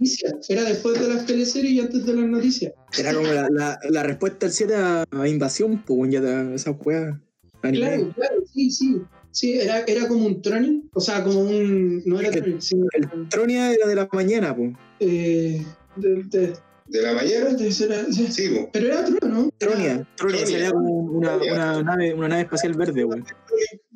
eso. 0.00 0.26
Era 0.48 0.64
después 0.64 1.00
de 1.00 1.08
las 1.08 1.26
teleseries 1.26 1.72
y 1.72 1.80
antes 1.80 2.04
de 2.04 2.14
las 2.14 2.26
noticias. 2.26 2.72
Era 2.98 3.14
como 3.14 3.28
la, 3.28 3.48
la, 3.50 3.78
la 3.88 4.02
respuesta 4.02 4.46
al 4.46 4.52
7 4.52 4.74
a, 4.74 5.28
invasión, 5.28 5.82
pues, 5.84 6.10
ya 6.10 6.20
de 6.20 6.54
esa 6.54 6.72
weá. 6.72 7.20
Claro, 7.60 8.12
claro, 8.14 8.42
sí, 8.52 8.70
sí. 8.70 9.02
Sí, 9.30 9.54
era, 9.54 9.80
era 9.84 10.08
como 10.08 10.26
un 10.26 10.42
Tronic, 10.42 10.84
o 10.92 11.00
sea, 11.00 11.24
como 11.24 11.40
un. 11.40 12.02
No 12.04 12.20
era 12.20 12.30
Tronic, 12.30 12.60
sino. 12.60 12.86
El 12.92 13.28
Tronia 13.28 13.72
era 13.72 13.86
de 13.86 13.94
la 13.94 14.08
mañana, 14.12 14.54
pues. 14.54 14.72
Eh, 15.00 15.64
de, 15.96 16.22
de, 16.24 16.52
De 16.92 17.00
la 17.00 17.12
mañana, 17.14 17.56
era- 17.58 18.04
sí. 18.12 18.26
sí, 18.30 18.48
po. 18.50 18.68
Pero 18.72 18.86
era 18.88 19.04
Trono, 19.04 19.34
¿no? 19.44 19.50
Tronia, 19.56 19.56
Tronia, 19.56 20.06
Tronia. 20.16 20.46
sería 20.46 20.70
como 20.72 20.94
una, 20.94 21.36
una, 21.36 21.82
nave, 21.82 22.12
una 22.12 22.28
nave 22.28 22.42
espacial 22.42 22.74
verde, 22.74 23.04
weón. 23.04 23.24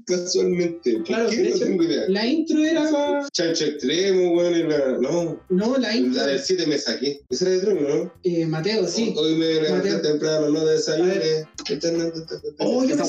Casualmente. 0.07 0.93
¿Por 0.95 1.03
Claro, 1.05 1.29
qué? 1.29 1.37
No 1.37 1.49
hecho, 1.49 1.59
tengo 1.67 1.83
idea. 1.83 2.05
La 2.09 2.25
intro 2.27 2.65
era. 2.65 3.29
Chancho 3.33 3.65
extremo, 3.65 4.33
weón. 4.35 4.55
y 4.55 4.63
la- 4.63 4.97
No, 4.99 5.39
No, 5.51 5.77
la 5.77 5.95
intro. 5.95 6.23
la 6.23 6.29
del 6.29 6.39
7 6.39 6.67
me 6.69 6.79
saqué. 6.79 7.21
Esa 7.29 7.45
era 7.47 7.55
de 7.55 7.61
Trono, 7.61 7.81
¿no? 7.89 8.13
Eh, 8.23 8.47
Mateo, 8.47 8.87
sí. 8.87 9.13
Hoy 9.17 9.35
me 9.37 9.61
levanté 9.61 9.95
temprano, 9.99 10.49
no 10.49 10.65
desayuné. 10.65 11.45
Oh, 12.61 12.83
yo 12.85 12.95
Esa 12.95 13.05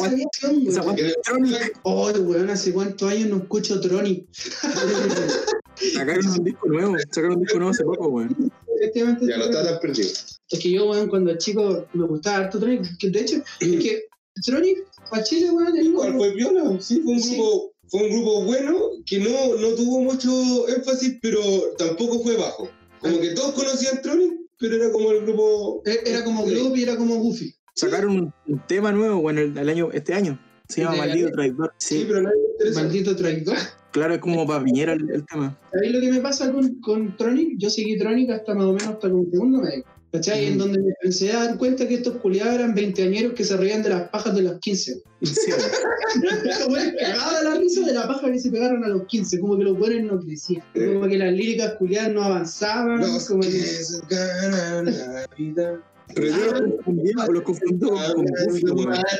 Tronic. 1.23 1.79
Oh, 1.83 2.11
weón, 2.11 2.49
hace 2.49 2.73
cuántos 2.73 3.09
años 3.09 3.29
no 3.29 3.37
escucho 3.37 3.79
Tronic. 3.79 4.25
Sacaron 5.93 6.25
un 6.25 6.43
disco 6.43 6.67
nuevo, 6.67 6.95
sacaron 7.11 7.35
un 7.35 7.41
disco 7.43 7.57
nuevo 7.57 7.71
hace 7.71 7.83
poco, 7.83 8.07
weón. 8.07 8.46
Efectivamente. 8.87 9.25
Ya 9.27 9.35
estaba 9.35 9.63
tan 9.71 9.79
perdido. 9.79 10.09
Es 10.49 10.59
que 10.59 10.71
yo, 10.71 10.89
weón, 10.89 11.09
cuando 11.09 11.37
chico 11.37 11.87
me 11.93 12.05
gustaba 12.05 12.37
harto 12.45 12.59
Tronic. 12.59 12.97
Que 12.97 13.09
de 13.09 13.19
hecho, 13.21 13.37
es 13.59 13.83
que 13.83 14.03
Tronic, 14.45 14.77
para 15.09 15.23
Chile, 15.23 15.51
weón, 15.51 15.75
es 15.77 15.85
Igual 15.85 16.15
fue 16.15 16.33
viola, 16.33 16.77
sí, 16.79 17.01
fue 17.03 17.13
un 17.13 17.21
Sí. 17.21 17.35
grupo, 17.35 17.73
fue 17.89 18.03
un 18.03 18.09
grupo 18.11 18.43
bueno 18.43 18.79
que 19.05 19.19
no, 19.19 19.55
no 19.55 19.69
tuvo 19.75 20.01
mucho 20.01 20.67
énfasis, 20.69 21.17
pero 21.21 21.41
tampoco 21.77 22.19
fue 22.23 22.37
bajo. 22.37 22.69
Como 22.99 23.19
que 23.19 23.29
todos 23.31 23.51
conocían 23.53 24.01
Tronic, 24.01 24.33
pero 24.59 24.75
era 24.75 24.91
como 24.91 25.11
el 25.11 25.25
grupo. 25.25 25.81
E-, 25.85 26.01
Era 26.05 26.23
como 26.23 26.45
Gloop 26.45 26.75
y 26.77 26.83
era 26.83 26.97
como 26.97 27.15
Goofy. 27.17 27.53
Sacaron 27.75 28.33
un, 28.47 28.61
tema 28.67 28.91
nuevo, 28.91 29.21
bueno, 29.21 29.41
el, 29.41 29.55
el 29.57 29.69
año, 29.69 29.89
este 29.93 30.13
año. 30.13 30.39
Se 30.67 30.81
llama 30.81 30.95
¿De 30.95 30.99
Maldito? 31.01 31.31
Traidor. 31.31 31.73
Sí, 31.77 31.99
Sí, 31.99 32.05
pero 32.07 32.21
nadie. 32.23 32.73
Maldito 32.73 33.15
traidor. 33.15 33.57
Claro, 33.97 34.13
es 34.15 34.19
como 34.19 34.45
para 34.47 34.63
Piñera 34.63 34.93
el, 34.93 35.09
el 35.09 35.25
tema. 35.25 35.57
¿Sabéis 35.71 35.91
lo 35.93 35.99
que 35.99 36.11
me 36.11 36.19
pasa 36.21 36.51
con, 36.51 36.75
con 36.81 37.15
Tronic? 37.17 37.57
Yo 37.57 37.69
seguí 37.69 37.97
Tronic 37.97 38.29
hasta 38.31 38.53
más 38.55 38.65
o 38.65 38.73
menos 38.73 38.87
hasta 38.87 39.07
el 39.07 39.13
segundo 39.31 39.61
medio. 39.61 39.83
¿Cachai? 40.11 40.45
Mm. 40.45 40.47
En 40.53 40.57
donde 40.57 40.79
me 40.79 40.87
empecé 41.01 41.33
a 41.33 41.43
dar 41.45 41.57
cuenta 41.57 41.85
que 41.85 41.95
estos 41.95 42.15
culiados 42.21 42.53
eran 42.55 42.73
veinteañeros 42.73 43.33
que 43.33 43.43
se 43.43 43.57
reían 43.57 43.83
de 43.83 43.89
las 43.89 44.07
pajas 44.09 44.33
de 44.35 44.41
los 44.43 44.59
15. 44.59 45.01
Sí, 45.21 45.51
Los 45.51 46.67
buenos 46.69 46.93
cagados 46.97 47.39
de 47.39 47.43
la 47.49 47.55
risa 47.57 47.81
de 47.85 47.93
la 47.93 48.07
paja 48.07 48.31
que 48.31 48.39
se 48.39 48.49
pegaron 48.49 48.85
a 48.85 48.87
los 48.87 49.05
15. 49.07 49.39
Como 49.41 49.57
que 49.57 49.63
los 49.65 49.77
buenos 49.77 50.13
no 50.13 50.19
crecían. 50.21 50.63
Como 50.73 51.07
que 51.09 51.17
las 51.17 51.33
líricas 51.33 51.73
culiadas 51.73 52.13
no 52.13 52.23
avanzaban. 52.23 53.01
Los 53.01 53.27
como 53.27 53.41
que 53.41 53.49
que... 53.49 53.57
se 53.57 53.99
ganan 54.09 54.85
la 54.85 55.27
vida. 55.37 55.81
Pero 56.15 56.27
yo 56.27 56.51
los 56.61 56.75
confundía, 56.85 57.13
o 57.27 57.31
los 57.33 57.43
confundo 57.43 57.89
con, 57.89 58.25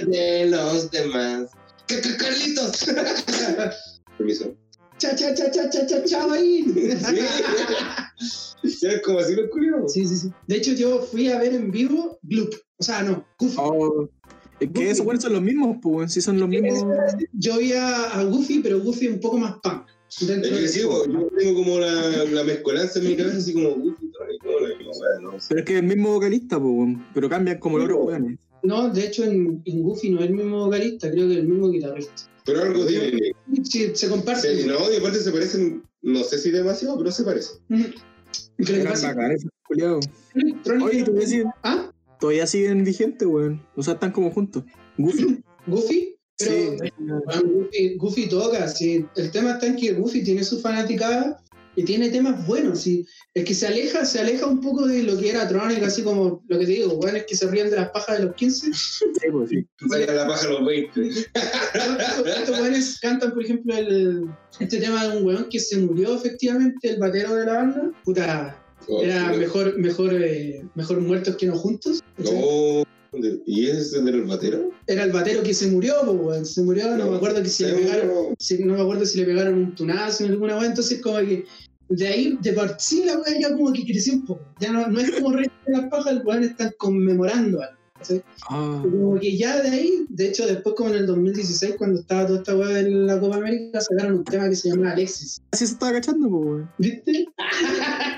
de 0.10 0.46
los 0.50 0.90
demás. 0.90 1.50
¡Ca- 1.88 2.02
ca- 2.02 2.18
Carlitos! 2.18 2.86
Permiso. 4.18 4.56
Cha, 4.98 5.16
cha, 5.16 5.34
cha, 5.34 5.52
cha, 5.52 5.70
cha, 5.70 5.86
cha, 5.86 6.04
cha, 6.04 6.28
es 8.64 9.02
como 9.04 9.20
así 9.20 9.36
los 9.36 9.50
curiosos. 9.50 9.94
Sí, 9.94 10.08
sí, 10.08 10.18
sí. 10.18 10.30
De 10.48 10.58
hecho, 10.58 10.74
yo 10.74 11.00
fui 11.02 11.30
a 11.30 11.40
ver 11.40 11.54
en 11.54 11.72
vivo 11.72 12.20
Gloop. 12.24 12.54
O 12.80 12.84
sea, 12.84 13.04
no, 13.04 13.26
Goofy. 13.40 13.56
Oh, 13.60 14.10
es 14.60 14.70
que 14.72 14.90
esos 14.90 15.06
weones 15.06 15.24
son 15.24 15.34
los 15.34 15.42
mismos, 15.42 15.78
pues, 15.82 16.14
sí 16.14 16.22
son 16.22 16.40
los 16.40 16.50
mismos. 16.50 16.84
Yo 17.34 17.58
vi 17.58 17.74
a, 17.74 18.20
a 18.20 18.24
Goofy, 18.24 18.60
pero 18.60 18.80
Goofy 18.80 19.08
un 19.08 19.20
poco 19.20 19.38
más 19.38 19.56
punk. 19.62 19.84
Es 20.10 20.26
que 20.26 20.36
de- 20.38 20.68
sí, 20.68 20.82
yo 20.82 21.04
tengo 21.38 21.54
como 21.56 21.80
la, 21.80 21.92
la 22.26 22.44
mezcolanza 22.44 23.00
en 23.00 23.08
mi 23.08 23.16
cabeza, 23.16 23.38
así 23.38 23.54
como 23.54 23.70
Goofy, 23.76 24.12
Tony, 24.12 24.38
como 24.40 24.60
la 24.60 24.76
misma 24.78 24.92
weá, 24.94 25.20
no 25.22 25.40
sé. 25.40 25.46
Pero 25.50 25.60
es 25.60 25.66
que 25.66 25.74
es 25.74 25.80
el 25.80 25.86
mismo 25.88 26.14
vocalista, 26.14 26.60
pues, 26.60 26.96
pero 27.14 27.30
cambian 27.30 27.60
como 27.60 27.78
los 27.78 27.86
otros 27.86 28.06
weones. 28.08 28.40
No, 28.64 28.90
de 28.90 29.06
hecho, 29.06 29.24
en, 29.26 29.62
en 29.66 29.84
Goofy 29.84 30.10
no 30.10 30.20
es 30.22 30.28
el 30.30 30.34
mismo 30.36 30.66
vocalista, 30.66 31.12
creo 31.12 31.28
que 31.28 31.34
es 31.34 31.40
el 31.40 31.48
mismo 31.48 31.70
guitarrista. 31.70 32.14
Pero 32.46 32.62
algo 32.62 32.86
tiene. 32.86 33.34
Sí, 33.64 33.92
se 33.94 34.10
comparten. 34.10 34.58
Sí, 34.58 34.66
no, 34.66 34.92
y 34.92 34.98
aparte 34.98 35.20
se 35.20 35.32
parecen, 35.32 35.84
no 36.02 36.24
sé 36.24 36.38
si 36.38 36.52
demasiado, 36.52 36.98
pero 36.98 37.12
se 37.12 37.24
parecen. 37.24 37.58
¿Ah? 41.64 41.92
todavía 42.20 42.48
siguen 42.48 42.84
vigentes, 42.84 43.28
weón. 43.28 43.62
O 43.76 43.84
sea, 43.84 43.94
están 43.94 44.12
como 44.12 44.32
juntos. 44.32 44.64
Goofy. 44.98 45.44
¿Goofy? 45.68 46.16
Pero 46.38 46.52
Sí. 46.52 46.78
bueno, 46.78 47.22
Goofy, 47.46 47.96
Goofy 47.98 48.30
toca, 48.30 48.68
sí. 48.68 49.06
El 49.16 49.32
tema 49.32 49.54
está 49.54 49.68
en 49.68 49.76
que 49.76 49.94
Goofy 49.94 50.24
tiene 50.24 50.44
su 50.44 50.60
fanaticada 50.60 51.44
y 51.78 51.84
tiene 51.84 52.10
temas 52.10 52.46
buenos, 52.48 52.82
sí. 52.82 53.06
Es 53.36 53.46
que 53.46 53.54
se 53.54 53.68
aleja, 53.68 54.04
se 54.04 54.20
aleja 54.20 54.48
un 54.48 54.60
poco 54.62 54.88
de 54.88 55.04
lo 55.04 55.16
que 55.16 55.30
era 55.30 55.48
Tronic, 55.48 55.84
así 55.84 56.02
como 56.02 56.44
lo 56.48 56.60
que 56.60 56.66
te 56.66 56.72
digo, 56.72 56.96
bueno, 56.96 57.20
es 57.20 57.26
que 57.26 57.36
se 57.36 57.48
ríen 57.48 57.70
de 57.70 57.76
las 57.76 57.92
pajas 57.92 58.18
de 58.18 58.26
los 58.26 58.36
15. 58.36 58.68
Sí, 58.74 59.32
pues, 59.32 59.50
sí. 59.52 59.68
La 60.08 60.28
paja 60.28 60.48
a 60.48 60.52
los 60.54 60.66
20. 60.66 61.02
Estos 62.26 62.60
weones 62.60 63.00
cantan, 63.00 63.32
por 63.32 63.44
ejemplo, 63.44 63.78
el, 63.78 64.26
este 64.60 64.80
tema 64.80 65.06
de 65.08 65.18
un 65.20 65.26
weón 65.26 65.50
que 65.50 65.60
se 65.60 65.78
murió 65.78 66.16
efectivamente, 66.16 66.90
el 66.90 66.98
batero 66.98 67.36
de 67.36 67.46
la 67.46 67.54
banda. 67.54 67.92
Puta, 68.04 68.60
era 69.02 69.34
mejor, 69.34 69.78
mejor, 69.78 70.14
eh, 70.16 70.64
mejor 70.74 71.00
muertos 71.02 71.36
que 71.36 71.46
no 71.46 71.56
juntos. 71.56 72.00
No, 72.18 72.84
¿y 73.46 73.68
ese 73.68 73.80
es 73.80 73.94
el 73.94 74.24
batero? 74.24 74.72
Era 74.88 75.04
el 75.04 75.12
batero 75.12 75.44
que 75.44 75.54
se 75.54 75.68
murió, 75.68 75.94
pues, 76.06 76.18
weón. 76.20 76.46
Se 76.46 76.62
murió, 76.62 76.96
no, 76.98 77.12
me 77.12 77.18
acuerdo 77.18 77.42
que 77.44 77.50
si 77.50 77.66
le 77.66 77.74
pegaron, 77.74 78.36
si- 78.40 78.64
no 78.64 78.74
me 78.76 78.82
acuerdo 78.82 79.06
si 79.06 79.20
le 79.20 79.26
pegaron 79.26 79.54
un 79.56 79.76
tunazo 79.76 80.24
en 80.26 80.32
alguna 80.32 80.58
weá, 80.58 80.68
entonces 80.68 81.02
como 81.02 81.18
que 81.20 81.46
de 81.90 82.08
ahí, 82.08 82.38
de 82.42 82.54
por 82.54 82.76
sí 82.80 83.04
la 83.06 83.18
weá 83.18 83.40
ya 83.40 83.54
como 83.56 83.72
que 83.74 83.84
creció 83.86 84.14
un 84.14 84.26
poco. 84.26 84.42
Ya 84.60 84.72
no, 84.72 84.88
no 84.88 85.00
es 85.00 85.12
como 85.12 85.32
rey 85.32 85.50
de 85.66 85.74
las 85.74 85.86
pajas, 85.90 86.14
el 86.14 86.22
weón 86.26 86.44
están 86.44 86.72
conmemorando 86.78 87.62
algo. 87.62 87.78
¿cachai? 87.98 88.24
Ah, 88.50 88.80
Como 88.84 89.20
que 89.20 89.36
ya 89.38 89.60
de 89.64 89.70
ahí, 89.70 90.06
de 90.10 90.28
hecho 90.28 90.46
después 90.46 90.76
como 90.76 90.90
en 90.92 90.98
el 90.98 91.08
2016 91.08 91.76
cuando 91.80 92.00
estaba 92.02 92.28
toda 92.28 92.40
esta 92.40 92.56
weá 92.56 92.68
de 92.70 92.90
la 92.92 93.20
Copa 93.20 93.38
América, 93.38 93.82
sacaron 93.82 94.20
un 94.20 94.24
tema 94.24 94.48
que 94.50 94.56
se 94.56 94.70
llama 94.70 94.92
Alexis. 94.92 95.42
así 95.52 95.66
se 95.66 95.74
estaba 95.74 95.94
cachando, 95.94 96.28
weón. 96.28 96.70
¿Viste? 96.78 97.26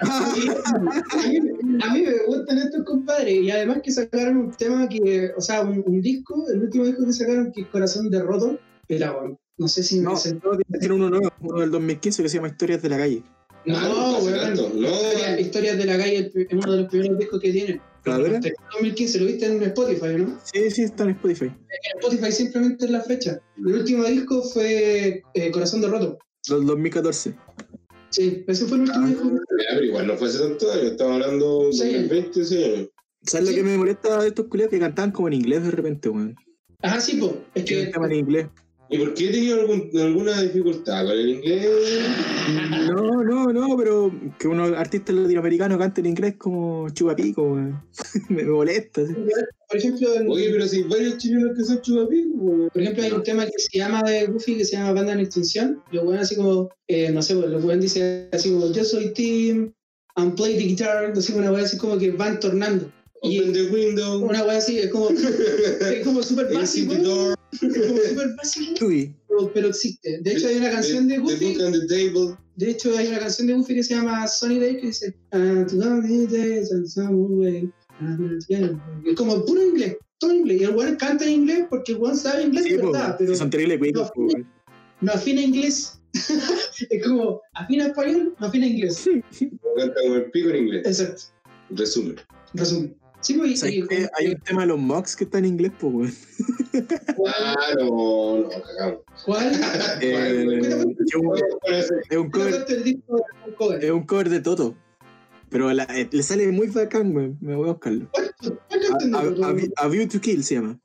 a, 0.01 0.33
mí, 0.35 1.37
a 1.81 1.93
mí 1.93 2.01
me 2.01 2.25
gustan 2.27 2.57
estos 2.57 2.83
compadres 2.83 3.41
y 3.41 3.51
además 3.51 3.79
que 3.83 3.91
sacaron 3.91 4.37
un 4.37 4.51
tema 4.51 4.87
que, 4.89 5.31
o 5.37 5.41
sea, 5.41 5.61
un, 5.61 5.83
un 5.85 6.01
disco, 6.01 6.45
el 6.51 6.61
último 6.63 6.85
disco 6.85 7.05
que 7.05 7.13
sacaron 7.13 7.51
que 7.53 7.61
es 7.61 7.67
Corazón 7.67 8.09
de 8.09 8.21
Roto, 8.21 8.59
pero 8.87 9.19
bueno, 9.19 9.39
no 9.57 9.67
sé 9.67 9.83
si 9.83 9.99
No, 9.99 10.11
me 10.11 10.17
sentó. 10.17 10.51
tiene 10.79 10.95
uno 10.95 11.09
nuevo, 11.09 11.31
uno 11.41 11.61
del 11.61 11.71
2015 11.71 12.23
que 12.23 12.29
se 12.29 12.35
llama 12.35 12.47
Historias 12.49 12.81
de 12.81 12.89
la 12.89 12.97
calle. 12.97 13.23
No, 13.65 14.19
weón. 14.19 14.53
no. 14.55 14.89
Historia- 14.89 15.39
Historias 15.39 15.77
de 15.77 15.85
la 15.85 15.97
calle 15.97 16.31
es 16.33 16.47
uno 16.53 16.71
de 16.71 16.77
los 16.81 16.89
primeros 16.89 17.19
discos 17.19 17.39
que 17.41 17.51
tiene. 17.51 17.81
¿La 18.05 18.17
verdad? 18.17 18.41
2015 18.73 19.19
lo 19.19 19.25
viste 19.25 19.45
en 19.45 19.61
Spotify, 19.63 20.15
¿no? 20.17 20.39
Sí, 20.51 20.71
sí, 20.71 20.83
está 20.83 21.03
en 21.03 21.09
Spotify. 21.11 21.45
En 21.45 21.99
Spotify 21.99 22.31
simplemente 22.31 22.85
es 22.85 22.91
la 22.91 23.01
fecha. 23.01 23.39
El 23.57 23.67
último 23.75 24.03
disco 24.05 24.41
fue 24.41 25.21
eh, 25.33 25.51
Corazón 25.51 25.81
de 25.81 25.87
Roto. 25.89 26.17
Del 26.47 26.65
2014. 26.65 27.35
Sí, 28.09 28.43
ese 28.47 28.65
fue 28.65 28.77
el 28.77 28.83
último 28.83 29.05
Ah. 29.05 29.09
disco. 29.09 29.31
Pero 29.69 29.83
igual 29.83 30.07
no 30.07 30.15
fue 30.17 30.29
hace 30.29 30.39
tanto 30.39 30.71
años, 30.71 30.85
estamos 30.91 31.13
hablando 31.13 31.71
Sí. 31.71 31.91
de 31.93 32.07
20, 32.07 32.45
sí. 32.45 32.89
¿Sabes 33.23 33.49
Sí. 33.49 33.55
lo 33.55 33.61
que 33.61 33.69
me 33.69 33.77
molesta 33.77 34.21
de 34.21 34.29
estos 34.29 34.47
culiados 34.47 34.71
que 34.71 34.79
cantaban 34.79 35.11
como 35.11 35.27
en 35.27 35.33
inglés 35.35 35.63
de 35.63 35.71
repente, 35.71 36.09
weón? 36.09 36.35
Ajá, 36.81 37.01
sí, 37.01 37.17
po. 37.17 37.37
Es 37.53 37.65
que. 37.65 37.83
cantaban 37.83 38.11
en 38.13 38.17
inglés. 38.19 38.47
¿Y 38.91 38.97
por 38.97 39.13
qué 39.13 39.29
he 39.29 39.31
tenido 39.31 39.59
algún- 39.61 39.89
alguna 39.99 40.41
dificultad 40.41 41.05
con 41.05 41.11
el 41.13 41.29
inglés? 41.29 41.67
No, 42.91 43.23
no, 43.23 43.53
no, 43.53 43.77
pero 43.77 44.11
que 44.39 44.47
unos 44.47 44.71
artistas 44.75 45.15
latinoamericanos 45.15 45.77
canten 45.77 46.05
en 46.05 46.11
inglés 46.11 46.35
como 46.37 46.89
chupapico, 46.89 47.43
weón. 47.43 47.81
me, 48.29 48.43
molesta. 48.43 49.05
¿sí? 49.05 49.13
Por 49.67 49.77
ejemplo, 49.77 50.15
en- 50.15 50.29
Oye, 50.29 50.49
pero 50.51 50.67
si 50.67 50.77
hay 50.77 50.83
varios 50.83 51.17
chilenos 51.17 51.55
que 51.55 51.63
son 51.65 51.81
chupapicos, 51.81 52.71
por 52.73 52.81
ejemplo, 52.81 53.03
hay 53.03 53.11
un 53.11 53.23
tema 53.23 53.45
que 53.45 53.51
se 53.57 53.77
llama 53.77 54.01
de 54.01 54.25
Goofy 54.25 54.57
que 54.57 54.65
se 54.65 54.75
llama 54.77 54.93
Banda 54.93 55.13
en 55.13 55.19
Extinción. 55.19 55.83
Lo 55.91 56.03
pueden 56.05 56.21
así 56.21 56.35
como, 56.35 56.69
eh, 56.87 57.11
no 57.11 57.21
sé, 57.21 57.35
pues, 57.35 57.49
lo 57.51 57.59
pueden 57.59 57.81
decir 57.81 58.27
así 58.31 58.51
como, 58.51 58.71
yo 58.71 58.83
soy 58.83 59.13
Tim, 59.13 59.71
and 60.15 60.35
play 60.35 60.57
the 60.57 60.63
guitar, 60.63 61.05
así 61.15 61.31
una 61.33 61.51
wea 61.51 61.63
así 61.63 61.77
como 61.77 61.97
que 61.99 62.09
van 62.11 62.39
tornando. 62.39 62.91
Y 63.21 63.37
Open 63.39 63.53
the 63.53 63.69
window. 63.69 64.25
una 64.25 64.43
wea 64.45 64.57
así, 64.57 64.79
es 64.79 64.87
como, 64.89 65.09
es 65.93 66.03
como 66.03 66.23
súper 66.23 66.51
básico, 66.51 66.95
súper 67.51 68.35
básico, 68.35 68.85
Uy, 68.85 69.15
pero, 69.27 69.53
pero 69.53 69.67
existe. 69.69 70.19
De 70.21 70.33
hecho, 70.33 70.47
hay 70.47 70.57
una 70.57 70.71
canción 70.71 71.07
de 71.07 71.17
Goofy, 71.17 71.57
de 72.55 72.71
hecho, 72.71 72.97
hay 72.97 73.07
una 73.07 73.19
canción 73.19 73.47
de 73.47 73.53
Goofy 73.53 73.75
que 73.75 73.83
se 73.83 73.95
llama 73.95 74.27
Sunny 74.27 74.59
Day 74.59 74.79
que 74.79 74.87
dice, 74.87 75.15
"Ah, 75.31 75.65
to 75.67 75.77
go 75.77 76.01
these 76.01 76.27
days 76.27 76.71
and 76.71 76.85
some 76.85 77.13
way, 77.13 77.71
ah, 78.01 78.17
yeah". 78.47 79.01
es 79.05 79.15
como 79.15 79.45
puro 79.45 79.63
inglés, 79.63 79.97
todo 80.19 80.33
inglés. 80.33 80.61
Y 80.61 80.63
el 80.65 80.75
weón 80.75 80.95
canta 80.97 81.25
en 81.25 81.31
inglés 81.31 81.65
porque 81.69 81.93
el 81.93 81.99
weón 81.99 82.17
sabe 82.17 82.43
inglés 82.43 82.65
sí, 82.65 82.77
po, 82.77 82.91
verdad, 82.91 83.15
pero 83.17 83.35
son 83.35 83.49
terribles 83.49 83.79
cuicos, 83.79 84.11
no, 85.01 85.11
afina 85.11 85.41
inglés. 85.41 85.95
es 86.89 87.03
como, 87.03 87.41
afina 87.53 87.87
español, 87.87 88.35
no 88.39 88.47
afina 88.47 88.65
inglés. 88.65 89.07
Canta 89.77 89.95
como 90.01 90.15
el 90.15 90.31
pico 90.31 90.49
en 90.49 90.55
inglés. 90.57 90.85
Exacto. 90.85 91.23
Resumen. 91.69 92.15
Resumen. 92.53 92.95
Sí, 93.21 93.33
pues. 93.33 93.63
Hay 93.63 94.27
un 94.29 94.39
tema 94.41 94.61
de 94.61 94.67
los 94.67 94.79
mocks 94.79 95.15
que 95.15 95.25
está 95.25 95.39
en 95.39 95.45
inglés, 95.45 95.71
pues, 95.79 95.93
weón. 95.93 96.13
Ah, 97.27 97.55
no. 97.79 98.49
¿Cuál? 99.25 99.51
Eh, 100.01 100.45
un- 100.47 100.95
es 100.99 102.17
un 102.17 102.29
cover, 102.29 102.65
es 103.81 103.91
un 103.91 104.05
cover 104.05 104.29
de 104.29 104.39
Toto. 104.41 104.75
Pero 105.49 105.71
la- 105.73 105.85
eh, 105.85 106.07
le 106.11 106.23
sale 106.23 106.47
muy 106.51 106.67
bacán. 106.67 107.13
Me 107.41 107.55
voy 107.55 107.69
a 107.69 107.71
buscarlo. 107.73 108.07
¿Cuál 109.11 109.73
A, 109.77 109.87
View 109.87 110.07
to 110.07 110.21
Kill 110.21 110.43
se 110.43 110.55
llama. 110.55 110.79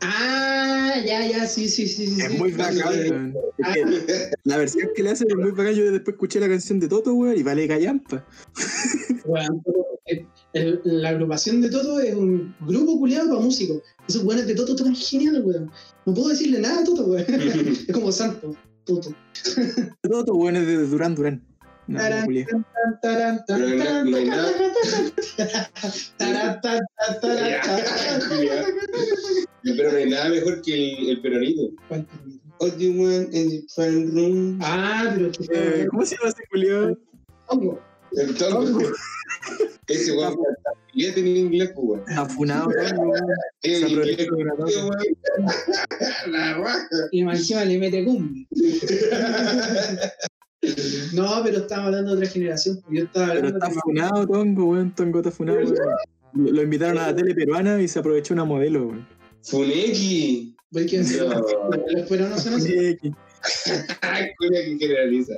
Ah, 0.00 0.94
ya, 1.04 1.26
ya, 1.26 1.46
sí, 1.46 1.68
sí, 1.68 1.86
sí. 1.86 2.18
Es 2.20 2.32
sí. 2.32 2.38
muy 2.38 2.52
bacán, 2.52 3.34
que 3.74 4.30
la 4.44 4.56
versión 4.56 4.88
que 4.94 5.02
le 5.02 5.10
hacen 5.10 5.28
es 5.28 5.36
muy 5.36 5.50
bacán. 5.50 5.74
Yo 5.74 5.90
después 5.92 6.14
escuché 6.14 6.40
la 6.40 6.48
canción 6.48 6.80
de 6.80 6.88
Toto, 6.88 7.12
weón, 7.14 7.36
y 7.36 7.42
vale 7.42 7.68
callampa. 7.68 8.24
Eh, 8.56 9.48
el- 10.52 10.80
la 10.84 11.10
agrupación 11.10 11.60
de 11.60 11.70
Toto 11.70 12.00
es 12.00 12.14
un 12.14 12.54
grupo 12.60 12.98
culiado 12.98 13.28
para 13.28 13.40
músicos. 13.40 13.82
Esos 14.08 14.24
weones 14.24 14.46
de 14.46 14.54
Toto 14.54 14.74
tocan 14.76 14.94
genial, 14.96 15.42
weón. 15.44 15.70
No 16.06 16.14
puedo 16.14 16.28
decirle 16.28 16.60
nada 16.60 16.80
a 16.80 16.84
Toto, 16.84 17.04
weón. 17.04 17.26
es 17.88 17.92
como 17.92 18.10
santo, 18.12 18.54
Toto. 18.84 19.14
Toto, 20.02 20.34
weón, 20.34 20.56
es 20.56 20.66
de 20.66 20.86
Durán 20.86 21.14
Durán. 21.14 21.42
No, 21.86 21.98
Pero 21.98 22.16
no- 29.92 29.96
hay 29.96 30.10
nada. 30.10 30.28
mejor 30.28 30.60
que 30.62 30.74
el, 30.74 31.08
el 31.10 31.20
peronito. 31.22 31.62
¿Cuál? 31.88 32.06
All 32.60 32.76
you 32.76 32.92
want 33.00 33.32
in 33.34 33.48
the 33.50 33.62
front 33.74 34.12
room. 34.14 34.58
Ah, 34.62 35.10
pero 35.14 35.30
Eh, 35.52 35.86
¿Cómo 35.90 36.04
se 36.04 36.16
llama 36.16 36.28
ese 36.30 36.42
culiao? 36.50 36.98
Hongo. 37.46 37.80
El 38.12 38.34
tongo. 38.36 38.80
Ese 39.86 40.12
weón 40.12 40.36
billete 40.94 41.20
en 41.20 41.26
inglés, 41.28 41.70
pues, 41.74 42.00
weón. 42.06 42.18
Afunado, 42.18 42.68
weón. 42.68 43.12
Y 47.12 47.20
encima 47.22 47.64
le 47.64 47.78
mete 47.78 48.04
cumbia. 48.04 48.46
No, 51.14 51.42
pero 51.44 51.58
estamos 51.58 51.86
hablando 51.86 52.10
de 52.10 52.16
otra 52.16 52.28
generación. 52.28 52.82
Yo 52.90 53.04
estaba 53.04 53.28
Pero 53.28 53.38
hablando 53.38 53.58
está 53.58 53.68
de 53.68 53.80
funado, 53.80 54.26
Tongo, 54.26 54.64
weón. 54.66 54.94
Tongo 54.94 55.18
está 55.20 55.30
funado, 55.30 55.58
weón. 55.58 55.76
Lo 56.34 56.62
invitaron 56.62 56.98
a 56.98 57.08
la 57.08 57.16
tele 57.16 57.34
peruana 57.34 57.80
y 57.80 57.88
se 57.88 57.98
aprovechó 57.98 58.34
una 58.34 58.44
modelo, 58.44 58.88
weón. 58.88 59.06
Funeki. 59.42 60.54
Los 60.70 62.08
peruanos 62.08 62.42
son 62.42 62.54
así. 62.54 62.98
Coña 64.38 64.60
que 64.64 64.76
generaliza. 64.78 65.34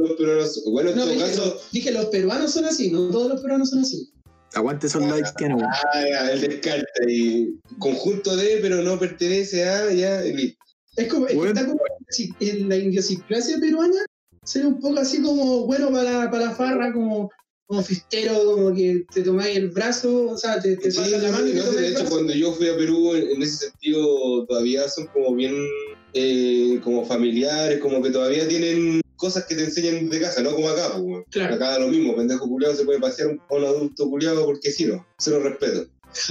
Los 0.00 0.12
peruanos- 0.12 0.62
Bueno, 0.70 0.90
en 0.90 0.96
No, 0.96 1.02
todo 1.04 1.12
dije, 1.12 1.24
caso, 1.26 1.60
dije, 1.72 1.90
los 1.92 2.06
peruanos 2.06 2.52
son 2.52 2.64
así, 2.64 2.90
no 2.90 3.10
todos 3.10 3.28
los 3.30 3.40
peruanos 3.42 3.70
son 3.70 3.80
así. 3.80 4.10
Aguante 4.54 4.86
esos 4.86 5.02
likes 5.02 5.30
que 5.36 5.48
no, 5.48 5.58
ah, 5.60 5.82
ya, 6.08 6.30
el 6.32 6.40
descarte 6.40 7.12
y 7.12 7.58
conjunto 7.78 8.36
de, 8.36 8.58
pero 8.62 8.82
no 8.82 8.98
pertenece 8.98 9.64
a, 9.68 9.92
ya, 9.92 10.20
listo. 10.22 10.58
Es 10.96 11.08
como, 11.08 11.26
es 11.26 11.32
que 11.32 11.36
Bueno. 11.38 11.52
está 11.52 11.66
como 11.66 11.80
si- 12.10 12.32
en 12.40 12.68
la 12.68 12.76
idiosincrasia 12.76 13.58
peruana, 13.58 14.04
ser 14.44 14.66
un 14.66 14.80
poco 14.80 14.98
así 15.00 15.20
como 15.20 15.66
bueno 15.66 15.90
para, 15.90 16.30
para 16.30 16.46
la 16.46 16.54
farra, 16.54 16.92
como, 16.92 17.30
como 17.66 17.82
fistero, 17.82 18.32
como 18.44 18.74
que 18.74 19.04
te 19.12 19.22
tomáis 19.22 19.56
el 19.56 19.70
brazo, 19.70 20.28
o 20.30 20.38
sea, 20.38 20.60
te, 20.60 20.76
te 20.76 20.90
Sí, 20.90 20.98
pasas 20.98 21.20
la 21.22 21.32
mano 21.32 21.48
y 21.48 21.52
no 21.54 21.70
de 21.72 21.78
el 21.78 21.84
hecho, 21.92 21.98
brazo. 22.00 22.10
cuando 22.14 22.32
yo 22.32 22.52
fui 22.52 22.68
a 22.68 22.76
Perú, 22.76 23.14
en, 23.14 23.28
en 23.30 23.42
ese 23.42 23.66
sentido, 23.66 24.46
todavía 24.46 24.88
son 24.88 25.06
como 25.08 25.34
bien, 25.34 25.54
eh, 26.14 26.80
como 26.82 27.04
familiares, 27.04 27.80
como 27.80 28.00
que 28.02 28.10
todavía 28.10 28.46
tienen 28.48 29.00
cosas 29.16 29.44
que 29.46 29.54
te 29.54 29.64
enseñan 29.64 30.08
de 30.08 30.20
casa, 30.20 30.42
no 30.42 30.52
como 30.54 30.68
acá, 30.68 30.88
pues, 30.92 31.02
weón. 31.02 31.24
Claro. 31.30 31.54
Acá 31.56 31.70
da 31.70 31.78
lo 31.80 31.88
mismo, 31.88 32.14
pendejo 32.16 32.48
culiado 32.48 32.74
se 32.74 32.84
puede 32.84 33.00
pasear 33.00 33.28
un, 33.28 33.40
a 33.50 33.54
un 33.54 33.64
adulto 33.64 34.08
culiado 34.08 34.44
porque 34.44 34.70
sí, 34.70 34.86
no, 34.86 35.04
se 35.18 35.30
lo 35.30 35.40
respeto. 35.40 35.86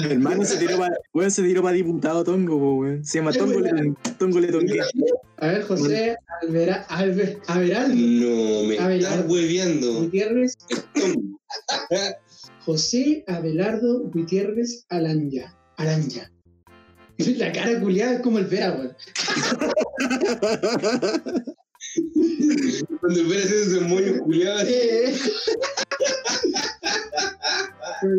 Hermano 0.09 0.43
se 0.45 0.57
tiró 0.57 0.77
para 0.79 0.95
weón, 1.13 1.29
se 1.29 1.43
tiró 1.43 1.61
para 1.61 1.75
diputado 1.75 2.23
Tongo, 2.23 2.57
po, 2.57 2.73
weón. 2.75 3.05
Se 3.05 3.19
llama 3.19 3.31
Tongo 3.33 3.59
Leton- 3.59 3.95
Tongo 4.17 4.39
Letongue. 4.39 4.79
A 5.37 5.47
ver, 5.47 5.63
José 5.63 6.15
Alvera, 6.41 6.85
Alve, 6.89 7.37
Averaldo 7.47 7.93
No, 7.95 8.63
me 8.67 8.79
Abelardo. 8.79 9.15
estás 9.17 9.29
hueveando. 9.31 9.93
Gutiérrez, 10.03 10.57
José 12.65 13.23
Abelardo 13.27 13.99
Gutiérrez 14.09 14.85
Alanya. 14.89 15.55
Aranya. 15.77 16.31
La 17.17 17.51
cara 17.51 17.79
culiada 17.79 18.15
es 18.15 18.21
como 18.21 18.39
el 18.39 18.45
Vera, 18.45 18.71
weón. 18.73 18.95
Cuando 22.99 23.27
ves 23.29 23.51
ese 23.51 23.79
moño 23.81 24.19
culiado, 24.19 24.67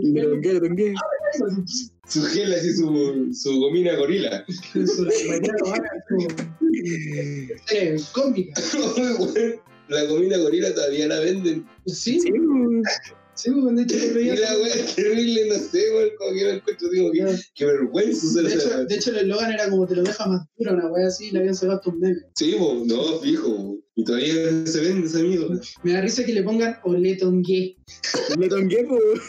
Letongue, 0.03 0.53
Letongue. 0.55 0.95
su 2.09 2.23
gel, 2.23 2.55
así 2.55 2.73
su, 2.73 3.31
su 3.35 3.61
gomina 3.61 3.95
gorila. 3.97 4.45
su 4.47 5.07
eh, 7.71 7.97
cómica. 8.13 8.61
La 9.89 10.05
gomina 10.05 10.39
gorila 10.39 10.75
todavía 10.75 11.07
la 11.09 11.21
venden. 11.21 11.67
Sí, 11.87 12.21
Sí. 12.21 12.33
Sí, 13.37 13.51
weón, 13.51 13.77
de 13.77 13.83
hecho 13.83 13.97
lo 13.97 14.05
Y 14.05 14.15
veía. 14.15 14.35
la 14.35 14.59
weá 14.59 14.75
es 14.75 14.95
terrible, 14.97 15.49
no 15.49 15.55
sé, 15.55 15.91
weón, 15.95 16.11
como 16.19 16.31
que 16.33 16.45
me 16.45 16.51
encuentro, 16.53 16.89
digo, 16.91 17.11
qué, 17.13 17.37
qué 17.55 17.65
vergüenza 17.67 18.43
De 18.43 18.55
hecho, 18.55 18.69
weá. 18.69 18.85
de 18.85 18.95
hecho, 18.95 19.11
el 19.11 19.17
eslogan 19.19 19.53
era 19.53 19.71
como 19.71 19.87
te 19.87 19.95
lo 19.97 20.03
deja 20.03 20.27
más 20.27 20.47
duro, 20.59 20.73
una 20.75 20.91
wea 20.91 21.07
así, 21.07 21.31
le 21.31 21.39
habían 21.41 21.55
sacado 21.55 21.79
estos 21.79 21.95
memes. 21.95 22.25
Sí, 22.35 22.55
po, 22.59 22.83
no, 22.85 23.19
fijo. 23.21 23.79
Y 23.99 24.05
todavía 24.05 24.67
se 24.67 24.81
vende 24.81 25.07
esa 25.07 25.21
mierda. 25.21 25.59
Me 25.83 25.93
da 25.93 26.01
risa 26.03 26.25
que 26.25 26.33
le 26.35 26.43
pongan 26.43 26.77
Oletongue. 26.85 27.77
Letongue, 28.39 28.85
po, 28.89 28.95
weón. 28.95 29.21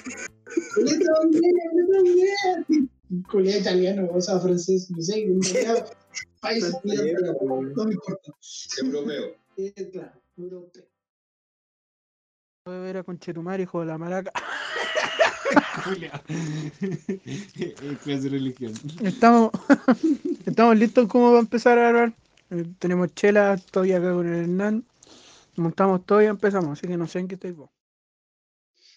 Oletongue, 0.78 1.42
Oletongue. 1.88 2.90
Culé 3.32 3.58
italiano, 3.58 4.10
o 4.14 4.20
sea, 4.20 4.38
francés, 4.40 4.90
no 4.92 5.02
sé, 5.02 5.26
un 5.30 5.40
país, 6.42 6.66
no 6.84 7.86
me 7.86 7.94
importa. 7.94 8.32
Europeo. 8.84 9.36
Claro, 9.94 10.22
europeo. 10.38 10.84
Puede 12.68 12.82
ver 12.82 12.98
a 12.98 13.04
Conchetumar, 13.04 13.62
hijo 13.62 13.80
de 13.80 13.86
la 13.86 13.98
maraca. 13.98 14.34
Es 16.70 17.98
clase 18.04 18.28
religión. 18.28 18.74
Estamos, 19.02 19.52
estamos 20.46 20.78
listos 20.78 21.08
como 21.08 21.30
para 21.30 21.40
empezar 21.40 21.80
a 21.80 21.90
grabar. 21.92 22.14
Eh, 22.50 22.66
tenemos 22.78 23.16
chela, 23.16 23.54
estoy 23.54 23.94
acá 23.94 24.12
con 24.12 24.28
el 24.28 24.42
Hernán. 24.42 24.84
Montamos 25.56 26.06
todo 26.06 26.22
y 26.22 26.26
empezamos, 26.26 26.78
así 26.78 26.90
que 26.90 26.98
no 26.98 27.08
sé 27.08 27.20
en 27.20 27.30
qué 27.30 27.36
estáis 27.36 27.56
vos. 27.56 27.70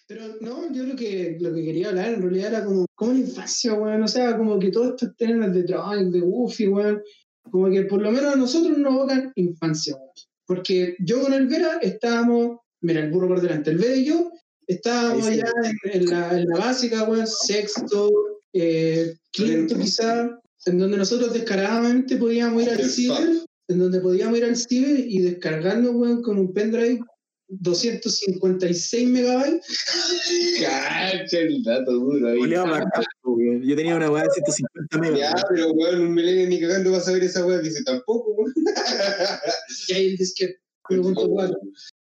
Pero 0.05 0.25
no, 0.41 0.69
yo 0.73 0.83
lo 0.83 0.97
que, 0.97 1.37
lo 1.39 1.53
que 1.53 1.63
quería 1.63 1.87
hablar 1.87 2.09
en 2.09 2.23
realidad 2.23 2.53
era 2.53 2.65
como, 2.65 2.85
como 2.93 3.13
la 3.13 3.19
infancia, 3.19 3.73
weón. 3.73 4.03
O 4.03 4.07
sea, 4.09 4.37
como 4.37 4.59
que 4.59 4.69
todos 4.69 4.89
estos 4.89 5.15
temas 5.15 5.53
de 5.53 5.63
Tronic, 5.63 6.11
de 6.11 6.19
Goofy, 6.19 6.67
weón. 6.67 7.01
Como 7.49 7.69
que 7.69 7.83
por 7.83 8.01
lo 8.01 8.11
menos 8.11 8.33
a 8.33 8.37
nosotros 8.37 8.77
nos 8.77 8.93
evocan 8.93 9.31
infancia, 9.35 9.95
weón. 9.95 10.11
Porque 10.45 10.97
yo 10.99 11.21
con 11.21 11.31
el 11.31 11.47
Vera 11.47 11.77
estábamos, 11.81 12.57
mira, 12.81 13.01
el 13.01 13.11
burro 13.11 13.27
por 13.27 13.41
delante, 13.41 13.71
el 13.71 13.77
Vera 13.77 13.95
y 13.95 14.05
yo 14.05 14.31
estábamos 14.67 15.25
sí. 15.25 15.37
ya 15.37 15.51
en, 15.63 16.01
en 16.01 16.05
la, 16.09 16.39
en 16.39 16.47
la 16.47 16.57
básica, 16.57 17.03
weón, 17.03 17.27
sexto, 17.27 18.09
eh, 18.53 19.15
quinto 19.31 19.77
quizá, 19.77 20.39
en 20.65 20.79
donde 20.79 20.97
nosotros 20.97 21.33
descaradamente 21.33 22.17
podíamos 22.17 22.63
ir 22.63 22.69
al 22.69 22.79
fab. 22.79 23.45
en 23.67 23.79
donde 23.79 23.99
podíamos 23.99 24.37
ir 24.37 24.45
al 24.45 24.55
ciber 24.55 24.99
y 24.99 25.19
descargarnos, 25.19 25.91
weón, 25.93 26.21
con 26.21 26.37
un 26.37 26.53
pendrive 26.53 26.99
256 27.47 29.09
megabytes. 29.09 29.67
Cacha 30.61 31.39
el 31.39 31.63
dato 31.63 31.91
duro 31.91 32.29
ahí. 32.29 32.39
Yo 32.39 33.75
tenía 33.75 33.95
una 33.95 34.09
weá 34.09 34.23
de 34.23 34.29
150 34.29 34.97
megas. 34.99 35.19
Ya, 35.19 35.43
pero 35.49 35.71
weón, 35.71 36.01
un 36.01 36.13
milenio 36.13 36.47
ni 36.47 36.61
cagando 36.61 36.91
va 36.93 36.99
a 36.99 37.01
saber 37.01 37.23
esa 37.23 37.45
weá. 37.45 37.59
Dice 37.59 37.83
tampoco, 37.83 38.31
weón. 38.31 38.53
Y 39.89 39.93
ahí 39.93 40.07
el 40.11 40.17
disquete 40.17 40.59
1.4. 40.89 41.57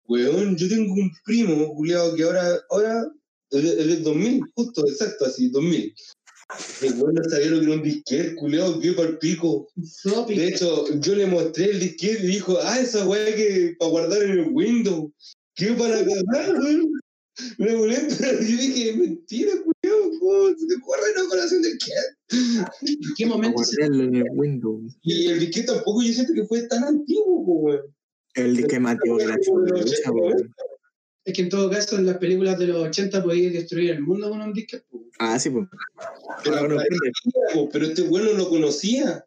Weón, 0.08 0.56
yo 0.58 0.68
tengo 0.68 0.94
un 0.94 1.12
primo, 1.26 1.74
culiado, 1.76 2.16
que 2.16 2.24
ahora, 2.24 2.60
ahora, 2.70 3.12
es 3.52 3.88
del 3.88 4.04
2000, 4.04 4.42
justo, 4.56 4.88
exacto, 4.88 5.26
así, 5.26 5.50
2000. 5.50 5.94
El 6.82 6.94
weón 6.96 7.16
no 7.16 7.24
sabía 7.30 7.48
lo 7.48 7.60
que 7.60 7.66
era 7.66 7.74
un 7.74 7.84
disquete, 7.84 8.36
culiado, 8.36 8.80
vio 8.80 8.96
para 8.96 9.10
el 9.10 9.18
pico. 9.18 9.68
Floppy. 10.02 10.36
De 10.36 10.50
hecho, 10.50 10.86
yo 11.00 11.16
le 11.16 11.26
mostré 11.26 11.72
el 11.72 11.80
disquete 11.80 12.24
y 12.24 12.28
dijo, 12.28 12.58
ah, 12.62 12.80
esa 12.80 13.08
weá 13.08 13.34
que 13.36 13.76
para 13.80 13.92
guardar 13.92 14.24
en 14.24 14.32
el 14.32 14.50
Windows. 14.52 15.12
¿Qué 15.56 15.68
para 15.74 16.04
cagar, 16.06 16.60
weón? 16.60 16.92
Me 17.58 17.76
molesta. 17.76 18.32
Yo 18.34 18.58
dije, 18.58 18.94
mentira, 18.94 19.52
culiado, 19.52 20.12
¿cómo 20.20 20.50
se 20.50 20.68
te 20.68 20.76
ocurre 20.76 21.02
una 21.16 21.30
colación 21.30 21.62
de 21.62 21.70
disquete? 21.70 22.00
¿En 22.82 23.14
qué 23.18 23.26
momento 23.26 23.64
se 23.64 23.84
el 23.84 24.24
Windows. 24.32 24.96
Y 25.02 25.28
el 25.28 25.40
disquete 25.40 25.68
tampoco 25.68 26.04
yo 26.04 26.14
siento 26.14 26.34
que 26.34 26.46
fue 26.46 26.68
tan 26.68 26.84
antiguo, 26.84 27.46
po, 27.46 27.54
weón. 27.54 27.93
El 28.36 28.56
disque 28.56 28.80
que 28.80 29.40
chucha, 29.86 30.12
weón. 30.12 30.54
Es 31.26 31.34
que 31.34 31.42
en 31.44 31.50
todo 31.50 31.70
caso, 31.70 31.98
en 31.98 32.06
las 32.06 32.18
películas 32.18 32.60
de 32.60 32.68
los 32.68 32.78
80 32.88 33.24
podías 33.24 33.54
destruir 33.54 33.92
el 33.92 34.02
mundo 34.02 34.30
con 34.30 34.42
un 34.42 34.54
disquete. 34.54 34.84
po. 34.90 35.04
Ah, 35.20 35.40
sí, 35.40 35.50
pues. 35.50 35.68
Pero, 36.44 36.68
no 36.68 36.78
pero 37.72 37.86
este 37.86 38.02
weón 38.02 38.26
no 38.26 38.34
lo 38.34 38.50
conocía. 38.50 39.26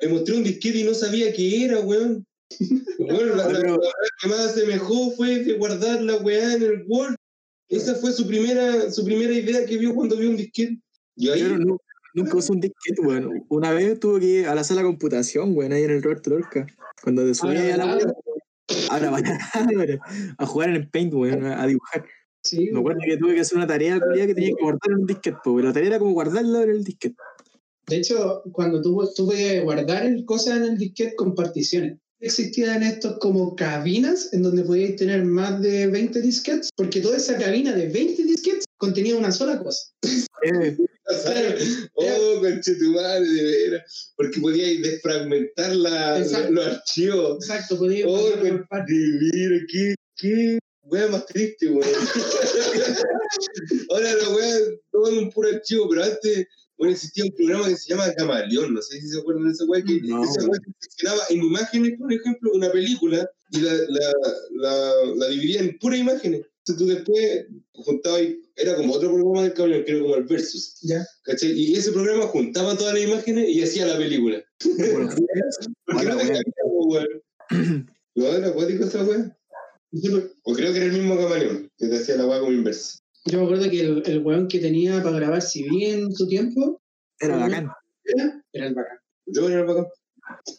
Le 0.00 0.08
mostré 0.08 0.36
un 0.36 0.44
disquete 0.44 0.78
y 0.78 0.84
no 0.84 0.92
sabía 0.94 1.32
qué 1.32 1.64
era, 1.64 1.80
weón. 1.80 2.26
Bueno, 2.98 3.34
la, 3.36 3.48
la- 3.48 3.58
Pero- 3.60 3.76
la 3.76 3.90
que 4.20 4.28
más 4.28 4.40
asemejó 4.40 5.12
fue 5.12 5.38
de 5.42 5.54
guardar 5.54 6.02
la 6.02 6.16
weá 6.18 6.54
en 6.54 6.62
el 6.62 6.84
Word. 6.86 7.14
Esa 7.68 7.94
fue 7.94 8.12
su 8.12 8.26
primera, 8.26 8.90
su 8.90 9.04
primera 9.04 9.32
idea 9.32 9.64
que 9.64 9.78
vio 9.78 9.94
cuando 9.94 10.16
vio 10.16 10.28
un 10.28 10.36
disquete. 10.36 10.78
Yo 11.16 11.32
ahí, 11.32 11.42
no- 11.58 11.78
nunca 12.12 12.36
usé 12.36 12.52
un 12.52 12.60
disquete, 12.60 13.00
weón. 13.00 13.46
Una 13.48 13.72
vez 13.72 13.98
tuve 13.98 14.20
que 14.20 14.26
ir 14.26 14.46
a 14.46 14.54
la 14.54 14.64
sala 14.64 14.82
de 14.82 14.88
computación, 14.88 15.56
weón, 15.56 15.72
ahí 15.72 15.84
en 15.84 15.90
el 15.92 16.02
Roberto 16.02 16.30
Lorca. 16.30 16.66
Cuando 17.02 17.24
te 17.24 17.34
subí 17.34 17.48
Ahora, 17.56 17.62
ahí 17.62 17.70
a 17.70 17.76
la 17.78 17.86
weá. 17.96 18.12
Ahora 18.90 19.10
van 19.10 19.24
a 20.38 20.46
jugar 20.46 20.70
en 20.70 20.76
el 20.76 20.88
Paint, 20.88 21.14
weón, 21.14 21.44
a 21.44 21.66
dibujar. 21.66 22.04
Sí, 22.42 22.70
Me 22.72 22.80
acuerdo 22.80 23.00
que 23.04 23.16
tuve 23.18 23.34
que 23.34 23.40
hacer 23.40 23.58
una 23.58 23.66
tarea 23.66 24.00
que 24.00 24.34
tenía 24.34 24.54
que 24.56 24.62
guardar 24.62 24.90
en 24.90 25.00
un 25.00 25.06
disquete, 25.06 25.36
po, 25.44 25.56
pero 25.56 25.68
la 25.68 25.74
tarea 25.74 25.88
era 25.90 25.98
como 25.98 26.12
guardarla 26.12 26.62
en 26.62 26.70
el 26.70 26.84
disquete. 26.84 27.16
De 27.86 27.96
hecho, 27.96 28.42
cuando 28.52 28.80
tuve, 28.80 29.08
tuve 29.14 29.36
que 29.36 29.60
guardar 29.60 30.08
cosas 30.24 30.56
en 30.58 30.62
el 30.64 30.78
disquete 30.78 31.16
con 31.16 31.34
particiones, 31.34 31.98
existían 32.20 32.82
estos 32.82 33.18
como 33.18 33.56
cabinas 33.56 34.32
en 34.32 34.42
donde 34.42 34.62
podíais 34.62 34.96
tener 34.96 35.24
más 35.24 35.60
de 35.60 35.86
20 35.88 36.20
disquetes, 36.20 36.70
porque 36.76 37.00
toda 37.00 37.16
esa 37.16 37.36
cabina 37.36 37.74
de 37.74 37.88
20 37.88 38.22
disquetes 38.24 38.64
contenía 38.78 39.16
una 39.16 39.32
sola 39.32 39.58
cosa. 39.62 39.92
Eh, 40.42 40.76
oh, 41.94 42.40
conchetumare, 42.40 43.20
de 43.24 43.42
veras. 43.42 44.12
Porque 44.16 44.40
podíais 44.40 44.82
desfragmentar 44.82 45.74
la, 45.76 46.18
Exacto. 46.18 46.52
los 46.52 46.66
archivos. 46.66 47.36
Exacto, 47.44 47.78
podíais 47.78 48.06
Oh, 48.08 48.30
de 48.30 48.36
veras, 48.36 49.62
qué, 49.68 49.94
qué 50.16 50.58
wea 50.82 51.06
más 51.08 51.26
triste, 51.26 51.68
weón. 51.68 51.88
Ahora 53.90 54.14
la 54.14 54.28
wea 54.30 54.56
toman 54.92 55.18
un 55.18 55.30
puro 55.30 55.48
archivo, 55.48 55.88
pero 55.88 56.04
antes 56.04 56.46
bueno, 56.78 56.94
existía 56.94 57.24
un 57.24 57.34
programa 57.36 57.68
que 57.68 57.76
se 57.76 57.90
llama 57.90 58.10
Camaleón, 58.14 58.72
no 58.72 58.80
sé 58.80 58.98
si 59.00 59.08
se 59.08 59.18
acuerdan 59.18 59.44
de 59.44 59.52
esa 59.52 59.64
wea, 59.66 59.82
que 59.84 60.00
No. 60.02 60.24
esa 60.24 60.40
wea 60.48 60.58
que 60.64 60.72
seccionaba 60.80 61.22
en 61.28 61.42
imágenes, 61.42 61.98
por 61.98 62.10
ejemplo, 62.10 62.50
una 62.54 62.72
película 62.72 63.30
y 63.50 63.60
la, 63.60 63.72
la, 63.74 64.12
la, 64.52 64.92
la 65.16 65.28
dividía 65.28 65.60
en 65.60 65.78
puras 65.78 66.00
imágenes. 66.00 66.46
Entonces 66.66 66.76
tú 66.76 66.86
después 66.86 67.46
juntabas, 67.72 68.22
y- 68.22 68.42
era 68.56 68.76
como 68.76 68.94
otro 68.94 69.12
programa 69.12 69.42
del 69.42 69.54
que 69.54 69.90
era 69.92 70.00
como 70.02 70.14
el 70.16 70.24
Versus, 70.24 70.78
Ya. 70.82 71.06
¿cachai? 71.24 71.50
Y 71.52 71.74
ese 71.74 71.92
programa 71.92 72.26
juntaba 72.26 72.76
todas 72.76 72.94
las 72.94 73.02
imágenes 73.02 73.48
y 73.48 73.62
hacía 73.62 73.86
la 73.86 73.96
película. 73.96 74.42
bueno, 74.76 75.08
Porque 75.86 76.02
Hola, 76.06 76.14
no 76.14 76.20
te 76.20 76.42
weón. 76.64 77.22
¿No 78.14 78.26
era 78.26 78.48
acuático 78.48 78.84
esa 78.84 79.02
wea? 79.04 79.36
O 80.44 80.52
creo 80.54 80.72
que 80.72 80.76
era 80.78 80.86
el 80.86 80.92
mismo 80.92 81.16
camaleón, 81.16 81.70
que 81.78 81.88
te 81.88 81.96
hacía 81.96 82.16
la 82.16 82.26
wea 82.26 82.40
como 82.40 82.52
inversa. 82.52 82.98
Yo 83.26 83.38
me 83.38 83.44
acuerdo 83.44 83.70
que 83.70 83.80
el, 83.80 84.02
el 84.06 84.18
weón 84.20 84.48
que 84.48 84.58
tenía 84.58 85.02
para 85.02 85.16
grabar 85.16 85.42
CD 85.42 85.92
en 85.92 86.12
su 86.14 86.28
tiempo 86.28 86.80
era 87.18 87.36
bacán. 87.36 87.70
era, 88.04 88.44
era 88.52 88.66
el 88.68 88.74
bacán. 88.74 88.98
Yo 89.26 89.48
era 89.48 89.60
el 89.60 89.66
bacán. 89.66 89.86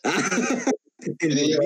El 1.04 1.18
Tenía. 1.18 1.58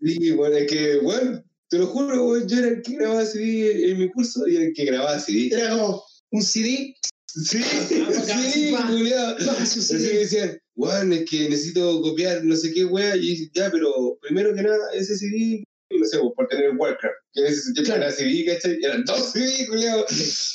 CD, 0.00 0.32
bueno, 0.34 0.56
es 0.56 0.66
que, 0.72 0.98
bueno, 1.00 1.42
te 1.70 1.78
lo 1.78 1.86
juro, 1.86 2.26
weón, 2.26 2.48
yo 2.48 2.58
era 2.58 2.68
el 2.68 2.82
que 2.82 2.94
grababa 2.96 3.24
CD 3.24 3.90
en 3.90 3.98
mi 3.98 4.10
curso 4.10 4.46
y 4.48 4.56
el 4.56 4.72
que 4.74 4.84
grababa 4.84 5.18
CD. 5.18 5.54
Era 5.54 5.70
como 5.70 6.02
un 6.30 6.42
CD. 6.42 6.94
Sí, 7.26 7.62
sí, 8.52 8.72
va. 8.72 8.86
culiao. 8.86 9.36
¡ah, 9.38 9.66
su 9.66 9.80
Así 9.80 9.94
me 9.94 10.00
CD! 10.00 10.18
decían, 10.20 10.58
weón, 10.76 11.12
es 11.12 11.28
que 11.28 11.48
necesito 11.48 12.00
copiar 12.02 12.42
no 12.44 12.56
sé 12.56 12.72
qué 12.72 12.84
wea, 12.86 13.16
y 13.16 13.20
dije, 13.20 13.50
ya, 13.54 13.70
pero 13.70 14.18
primero 14.22 14.54
que 14.54 14.62
nada, 14.62 14.78
ese 14.94 15.16
CD, 15.16 15.62
no 15.90 16.04
sé, 16.06 16.18
por 16.34 16.48
tener 16.48 16.70
Warcraft, 16.76 17.14
que 17.34 17.40
en 17.40 17.46
ese 17.46 17.72
tiempo 17.74 17.86
Claro. 17.92 18.02
era 18.02 18.12
CD, 18.12 18.44
¿cachai? 18.46 18.78
Y 18.80 18.84
eran 18.84 19.04
dos 19.04 19.32
CD, 19.32 19.66
culiao. 19.66 20.04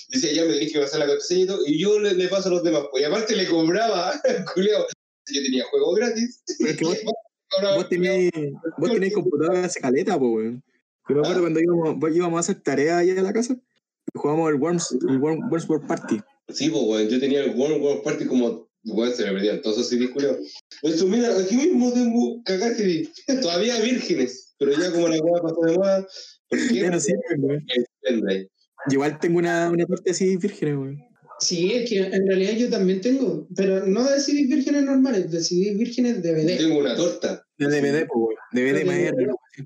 Dice, 0.09 0.33
ya 0.35 0.45
me 0.45 0.53
tenés 0.53 0.73
que 0.73 0.79
pasar 0.79 0.99
la 0.99 1.05
contraseña 1.07 1.43
y 1.43 1.47
todo, 1.47 1.59
y 1.67 1.79
yo 1.79 1.99
le, 1.99 2.13
le 2.15 2.27
paso 2.27 2.49
a 2.49 2.51
los 2.53 2.63
demás, 2.63 2.83
pues, 2.91 3.03
y 3.03 3.05
aparte 3.05 3.35
le 3.35 3.47
cobraba, 3.47 4.19
culiao. 4.55 4.85
Yo 5.31 5.41
tenía 5.43 5.63
juegos 5.65 5.95
gratis. 5.95 6.41
Pero 6.57 6.69
es 6.71 6.77
que 6.77 6.85
vos, 6.85 6.97
vos 7.75 7.89
tenías 7.89 8.31
vos 8.77 8.91
tenías 8.91 9.13
computador 9.13 9.57
hace 9.57 9.79
caleta, 9.79 10.17
po, 10.19 10.31
weón. 10.31 10.63
Yo 11.09 11.15
me 11.15 11.21
acuerdo 11.21 11.37
Ah. 11.39 11.41
cuando 11.41 11.59
íbamos, 11.59 11.99
vos- 11.99 12.15
íbamos 12.15 12.37
a 12.37 12.39
hacer 12.39 12.61
tareas 12.63 12.99
allá 12.99 13.13
en 13.13 13.23
la 13.23 13.33
casa 13.33 13.53
y 13.55 14.17
jugábamos 14.19 14.49
el 14.51 14.55
Worms, 14.55 14.91
el 15.09 15.19
Worm- 15.19 15.49
Worms 15.49 15.67
World 15.69 15.87
Party. 15.87 16.19
Sí, 16.49 16.69
pues, 16.69 17.09
yo 17.09 17.19
tenía 17.19 17.43
el 17.43 17.55
World 17.55 17.81
War 17.81 18.01
Party 18.03 18.25
como, 18.25 18.69
weón, 18.85 19.13
se 19.13 19.23
me 19.25 19.31
perdían 19.33 19.61
todos 19.61 19.79
esos. 19.79 19.91
De 19.99 20.89
hecho, 20.89 21.07
mira, 21.07 21.37
aquí 21.39 21.55
mismo 21.55 21.91
tengo 21.93 22.41
cagar 22.43 22.73
CD, 22.75 23.09
todavía 23.41 23.79
vírgenes, 23.81 24.53
pero 24.57 24.71
ya 24.71 24.91
como 24.91 25.07
la 25.07 25.17
weá 25.21 25.41
pasó 25.41 25.61
de 25.65 25.77
moda, 25.77 26.07
¿por 26.49 26.59
qué? 26.67 26.75
Ya 26.75 26.89
no. 26.91 26.97
Yo 26.99 27.07
Igual 28.91 29.19
tengo 29.19 29.37
una, 29.39 29.69
una 29.71 29.85
parte 29.85 30.11
así 30.11 30.35
virgen, 30.37 30.77
weón. 30.77 30.99
Sí, 31.39 31.73
es 31.73 31.89
que 31.89 31.97
en 31.99 32.27
realidad 32.27 32.53
yo 32.53 32.69
también 32.69 33.01
tengo, 33.01 33.47
pero 33.55 33.85
no 33.85 34.03
de 34.09 34.19
CDs 34.19 34.47
vírgenes 34.47 34.83
normales, 34.83 35.31
de 35.31 35.41
CDs 35.41 35.77
vírgenes 35.77 36.21
DVD. 36.21 36.57
Tengo 36.57 36.79
una 36.79 36.95
torta. 36.95 37.42
De 37.57 37.67
DVD, 37.67 38.07
po, 38.07 38.19
weón. 38.19 38.35
DVD 38.51 38.85
más. 38.85 38.97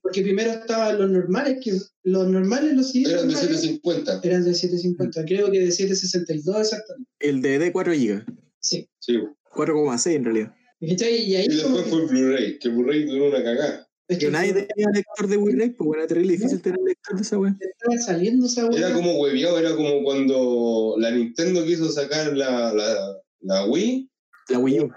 Porque 0.01 0.21
primero 0.21 0.51
estaban 0.51 0.97
los 0.99 1.09
normales, 1.09 1.57
que 1.63 1.71
los 2.03 2.27
normales, 2.27 2.73
los 2.73 2.93
Eran 2.95 3.11
de 3.27 3.33
normales, 3.33 3.39
750. 3.39 4.19
eran 4.23 4.43
de 4.43 4.53
750, 4.53 5.25
creo 5.25 5.49
que 5.51 5.59
de 5.59 5.71
762 5.71 6.59
exactamente. 6.61 7.09
El 7.19 7.41
DVD 7.41 7.71
4 7.71 7.93
GB. 7.93 8.25
Sí. 8.59 8.89
Sí. 8.99 9.13
4,6 9.55 10.11
en 10.15 10.25
realidad. 10.25 10.53
Y 10.79 11.03
ahí 11.03 11.45
Y 11.45 11.55
después 11.55 11.85
fue 11.87 12.01
el 12.01 12.07
Blu-ray, 12.07 12.59
que 12.59 12.67
el 12.67 12.75
Blu-ray 12.75 13.05
duró 13.05 13.29
una 13.29 13.41
cagada. 13.43 13.87
es 14.07 14.17
Que 14.19 14.25
que 14.25 14.31
nadie 14.31 14.53
tenía 14.53 14.87
lector 14.93 15.27
de 15.27 15.37
Blu-ray, 15.37 15.69
pues 15.71 15.87
bueno, 15.87 16.01
era 16.03 16.07
terrible 16.07 16.33
difícil 16.33 16.61
tener 16.61 16.79
lector 16.85 17.15
de 17.15 17.21
esa 17.23 17.37
weón. 17.39 17.57
estaba 17.59 17.97
saliendo 18.05 18.45
esa 18.45 18.61
Era 18.67 18.87
hueá. 18.89 18.93
como 18.93 19.19
hueviado, 19.19 19.57
era 19.57 19.75
como 19.75 20.03
cuando 20.03 20.95
la 20.99 21.09
Nintendo 21.11 21.63
quiso 21.65 21.89
sacar 21.89 22.35
la, 22.37 22.73
la, 22.73 23.15
la 23.39 23.65
Wii, 23.65 24.09
La 24.49 24.59
Wii 24.59 24.79
U. 24.81 24.91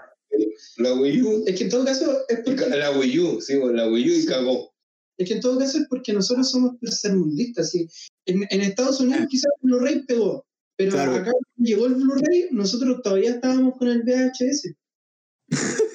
la 0.77 0.93
Wii 0.93 1.21
U, 1.21 1.43
Es 1.47 1.57
que 1.57 1.63
en 1.65 1.69
todo 1.69 1.85
caso 1.85 2.17
es 2.29 2.39
porque, 2.45 2.67
la 2.69 2.91
Wii 2.97 3.19
U, 3.19 3.41
sí, 3.41 3.55
bueno, 3.57 3.73
la 3.77 3.89
Wii 3.89 4.09
U 4.09 4.13
y 4.13 4.21
Sí. 4.21 4.27
cagó. 4.27 4.71
es 5.17 5.27
que 5.27 5.35
en 5.35 5.41
todo 5.41 5.59
caso 5.59 5.77
es 5.77 5.85
porque 5.87 6.13
nosotros 6.13 6.49
somos 6.49 6.79
tercermundistas. 6.79 7.69
¿sí? 7.71 7.87
En, 8.25 8.43
en 8.49 8.61
Estados 8.61 8.99
Unidos 9.01 9.27
quizás 9.29 9.51
el 9.61 9.69
Blu-ray 9.69 10.05
pegó, 10.05 10.45
pero 10.77 10.91
Claro. 10.91 11.15
acá 11.15 11.31
llegó 11.57 11.85
el 11.85 11.93
Blu-ray, 11.95 12.47
nosotros 12.51 13.01
todavía 13.03 13.31
estábamos 13.31 13.77
con 13.77 13.87
el 13.87 14.01
VHS. 14.03 14.73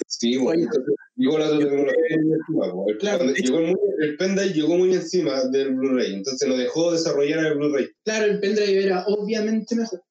Sí, 0.08 0.36
bueno, 0.36 0.62
entonces 0.62 0.94
llegó 1.16 1.38
la 1.38 1.50
tecnología 1.50 1.92
po. 2.52 2.86
El- 2.88 2.98
Claro, 2.98 3.24
llegó 3.34 3.58
el, 3.58 3.66
muy- 3.66 3.76
el 4.00 4.16
pendrive 4.16 4.52
llegó 4.54 4.76
muy 4.78 4.94
encima 4.94 5.44
del 5.44 5.74
Blu-ray, 5.74 6.14
entonces 6.14 6.48
no 6.48 6.56
dejó 6.56 6.92
desarrollar 6.92 7.44
el 7.46 7.54
Blu-ray. 7.58 7.88
Claro, 8.04 8.26
el 8.26 8.38
pendrive 8.40 8.84
era 8.84 9.04
obviamente 9.06 9.74
mejor. 9.74 10.02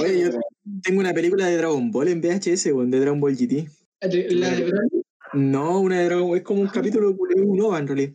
Oye, 0.00 0.20
yo 0.20 0.30
tengo 0.82 1.00
una 1.00 1.14
película 1.14 1.46
de 1.46 1.56
Dragon 1.58 1.90
Ball 1.90 2.08
en 2.08 2.20
VHS, 2.20 2.66
weón, 2.72 2.90
de 2.90 3.00
Dragon 3.00 3.20
Ball 3.20 3.36
GT. 3.36 3.68
La 4.10 4.50
de 4.50 4.64
Broly, 4.64 5.02
No, 5.34 5.80
una 5.80 5.98
de 6.00 6.04
Dragon 6.06 6.28
Ball, 6.28 6.38
es 6.38 6.44
como 6.44 6.60
un 6.60 6.68
capítulo 6.68 7.12
de 7.34 7.40
un 7.42 7.60
OVA 7.60 7.78
en 7.78 7.86
realidad. 7.88 8.12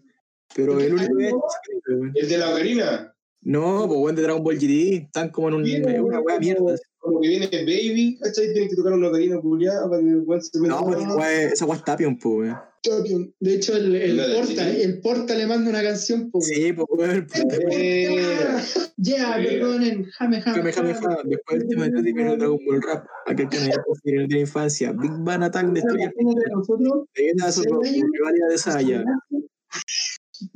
Pero 0.55 0.79
el 0.79 0.93
único 0.93 1.13
weón. 1.15 2.11
El 2.15 2.29
de 2.29 2.37
la 2.37 2.49
ocarina. 2.51 3.15
No, 3.41 3.85
pues 3.87 3.99
weón, 3.99 4.15
de 4.15 4.21
Dragon 4.23 4.43
Ball 4.43 4.57
GT, 4.57 4.95
están 5.05 5.29
como 5.29 5.49
en 5.49 5.53
un, 5.55 5.65
Sí, 5.65 5.75
en 5.75 6.01
una 6.01 6.19
weá 6.19 6.39
mierda. 6.39 6.75
como 6.99 7.21
que 7.21 7.27
viene 7.29 7.47
Baby, 7.51 8.17
¿cachai? 8.21 8.51
Tienes 8.53 8.69
que 8.69 8.75
tocar 8.75 8.93
una 8.93 9.07
ocarina 9.09 9.39
culiada 9.39 9.89
para 9.89 10.01
que 10.01 10.09
el 10.09 10.19
weón 10.25 10.41
se 10.41 10.59
meta. 10.59 10.79
No, 10.81 10.93
esa 10.97 11.15
weá 11.15 11.43
es- 11.43 11.53
esa 11.53 11.65
weá 11.65 11.77
es 11.77 11.83
Tapion, 11.83 12.17
po, 12.17 12.29
weón. 12.37 12.57
Champion. 12.81 13.33
De 13.39 13.55
hecho, 13.55 13.75
el, 13.75 13.95
el 13.95 14.17
de 14.17 14.35
Porta, 14.35 14.69
el 14.69 15.01
Porta 15.01 15.35
le 15.35 15.47
manda 15.47 15.69
una 15.69 15.83
canción, 15.83 16.29
po. 16.31 16.41
Sí, 16.41 16.71
po, 16.73 16.85
weón. 16.89 17.27
Eh, 17.71 18.57
Ya, 18.97 19.35
perdonen, 19.35 20.05
jame, 20.05 20.41
jame, 20.41 20.71
Jame. 20.71 20.93
Después 21.25 21.61
el 21.61 21.67
tema 21.67 21.83
de 21.85 21.91
Tutti 21.91 22.13
viene 22.13 22.37
Dragon 22.37 22.59
Ball 22.65 22.81
Rap. 22.81 23.05
Aquel 23.27 23.49
que 23.49 23.57
no 23.57 23.63
haya 23.65 23.83
conseguido 23.83 24.27
de 24.27 24.33
la 24.35 24.39
infancia. 24.41 24.91
Big 24.93 25.11
Bang 25.19 25.43
Attack 25.43 25.67
nosotros, 25.67 27.07
Leyendas 27.15 27.61
de 27.61 27.69
rivalidad 27.69 28.49
de 28.49 28.57
Saya. 28.57 29.03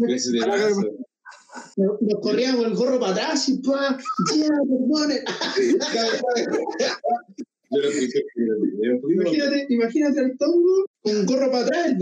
ese 0.08 0.32
de 0.32 0.40
mazo. 0.40 0.82
nos, 1.78 2.02
nos 2.02 2.20
corríamos 2.22 2.66
el 2.66 2.74
gorro 2.76 3.00
para 3.00 3.12
atrás 3.14 3.48
y 3.50 3.58
pa, 3.62 3.98
ya, 4.36 4.48
perdonen. 4.48 5.20
El. 7.74 9.02
Imagínate, 9.10 9.66
imagínate 9.70 10.20
al 10.20 10.38
tongo 10.38 10.86
con 11.04 11.26
gorro 11.26 11.52
para 11.52 11.66
atrás. 11.66 11.94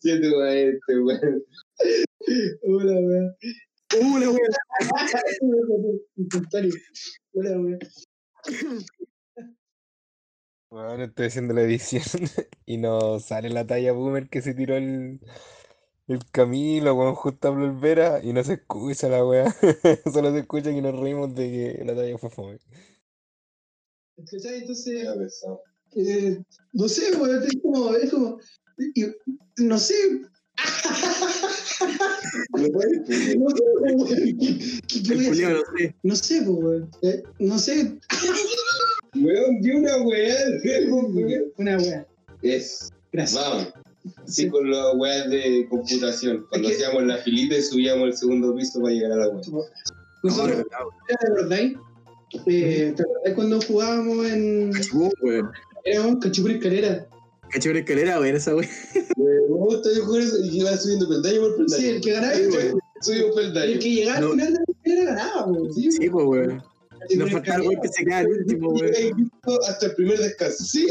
Siete 0.00 0.30
weón, 0.30 0.74
este 0.74 1.00
weón. 1.00 1.44
Hola, 2.62 2.92
weón. 2.92 3.36
Uh, 4.00 4.18
la 4.18 4.30
weá. 4.30 4.48
Instantáneo. 6.16 6.74
Hola, 7.34 7.50
weón. 7.50 7.78
Bueno, 10.70 11.04
estoy 11.04 11.26
haciendo 11.26 11.54
la 11.54 11.62
edición 11.62 12.02
y 12.66 12.78
no 12.78 13.18
sale 13.20 13.50
la 13.50 13.66
talla 13.66 13.92
boomer 13.92 14.28
que 14.28 14.42
se 14.42 14.52
tiró 14.54 14.76
el, 14.76 15.20
el 16.06 16.18
Camilo, 16.30 16.94
weón, 16.94 17.14
justo 17.14 17.48
habló 17.48 17.66
el 17.66 17.72
Vera 17.72 18.20
y 18.22 18.32
no 18.32 18.44
se 18.44 18.54
escucha 18.54 19.08
la 19.08 19.24
weá. 19.24 19.46
Solo 20.12 20.32
se 20.32 20.40
escucha 20.40 20.70
que 20.70 20.82
nos 20.82 20.98
reímos 20.98 21.34
de 21.34 21.76
que 21.78 21.84
la 21.84 21.94
talla 21.94 22.18
fue 22.18 22.30
fome. 22.30 22.58
¿Cachai? 24.30 24.58
Entonces, 24.58 25.06
eh, 25.94 26.42
no 26.72 26.88
sé, 26.88 27.14
weón, 27.16 27.42
es 27.42 27.56
como, 27.62 27.94
es 27.94 28.10
como, 28.10 28.38
y- 28.94 29.04
no 29.58 29.78
sé, 29.78 29.94
No 32.52 32.66
sé, 32.74 33.36
no 33.36 33.50
sé. 35.76 35.94
No 36.02 36.16
sé, 36.16 36.40
weón, 36.48 36.90
Eh, 37.02 37.22
no 37.38 37.58
sé, 37.58 37.98
Weón, 39.14 39.60
di 39.62 39.70
una 39.70 39.96
weá, 40.02 40.36
una 41.58 41.78
weá, 41.78 42.06
Es. 42.42 42.90
gracias. 43.12 43.42
Vamos. 43.42 43.68
Sí, 44.26 44.48
con 44.48 44.70
las 44.70 44.94
weas 44.96 45.28
de 45.30 45.66
computación. 45.68 46.46
Cuando 46.50 46.68
hacíamos 46.68 47.02
la 47.04 47.16
filita 47.18 47.56
y 47.56 47.62
subíamos 47.62 48.08
el 48.08 48.16
segundo 48.16 48.54
piso 48.54 48.80
para 48.80 48.94
llegar 48.94 49.12
a 49.12 49.16
la 49.16 49.28
wea. 49.28 49.42
Nosotros, 50.22 50.64
¿te 51.08 51.14
acordáis? 51.26 51.76
Eh, 52.46 52.92
¿Te 52.96 53.02
acordáis 53.02 53.34
cuando 53.34 53.60
jugábamos 53.60 54.26
en 54.26 54.72
Cachibú, 54.72 55.10
weón. 55.22 55.50
éramos 55.84 56.16
Cachipur 56.20 56.50
Escalera? 56.52 57.06
Caché 57.50 57.70
una 57.70 57.78
escalera, 57.80 58.20
weón, 58.20 58.36
esa 58.36 58.54
weón. 58.54 58.68
Me 59.16 59.48
gusta 59.48 59.88
yo 59.96 60.04
jugar 60.04 60.22
eso 60.22 60.36
y 60.44 60.60
iba 60.60 60.76
subiendo 60.76 61.08
peldaño 61.08 61.40
por 61.40 61.56
peldaño. 61.56 61.80
Sí, 61.82 61.88
el 61.88 62.00
que 62.00 62.12
ganaba, 62.12 62.32
el, 62.34 62.48
weón. 62.50 62.78
Subimos 63.00 63.34
peldaño. 63.36 63.78
que 63.78 63.90
llegaba 63.94 64.18
al 64.18 64.30
final 64.32 64.52
de 64.52 64.58
la 64.58 64.64
escalera 64.68 65.04
ganaba, 65.14 65.46
weón. 65.46 65.72
Sí, 65.74 65.90
Sí, 65.92 66.10
pues, 66.10 66.26
weón. 66.26 66.62
Nos 67.16 67.30
falta 67.30 67.54
el 67.54 67.60
Escalera. 67.62 67.80
que 67.82 67.88
se 67.88 68.04
queda 68.04 68.18
al 68.18 68.26
último, 68.28 68.68
weón. 68.70 69.30
hasta 69.68 69.86
el 69.86 69.94
primer 69.94 70.18
descanso. 70.18 70.64
Sí, 70.64 70.86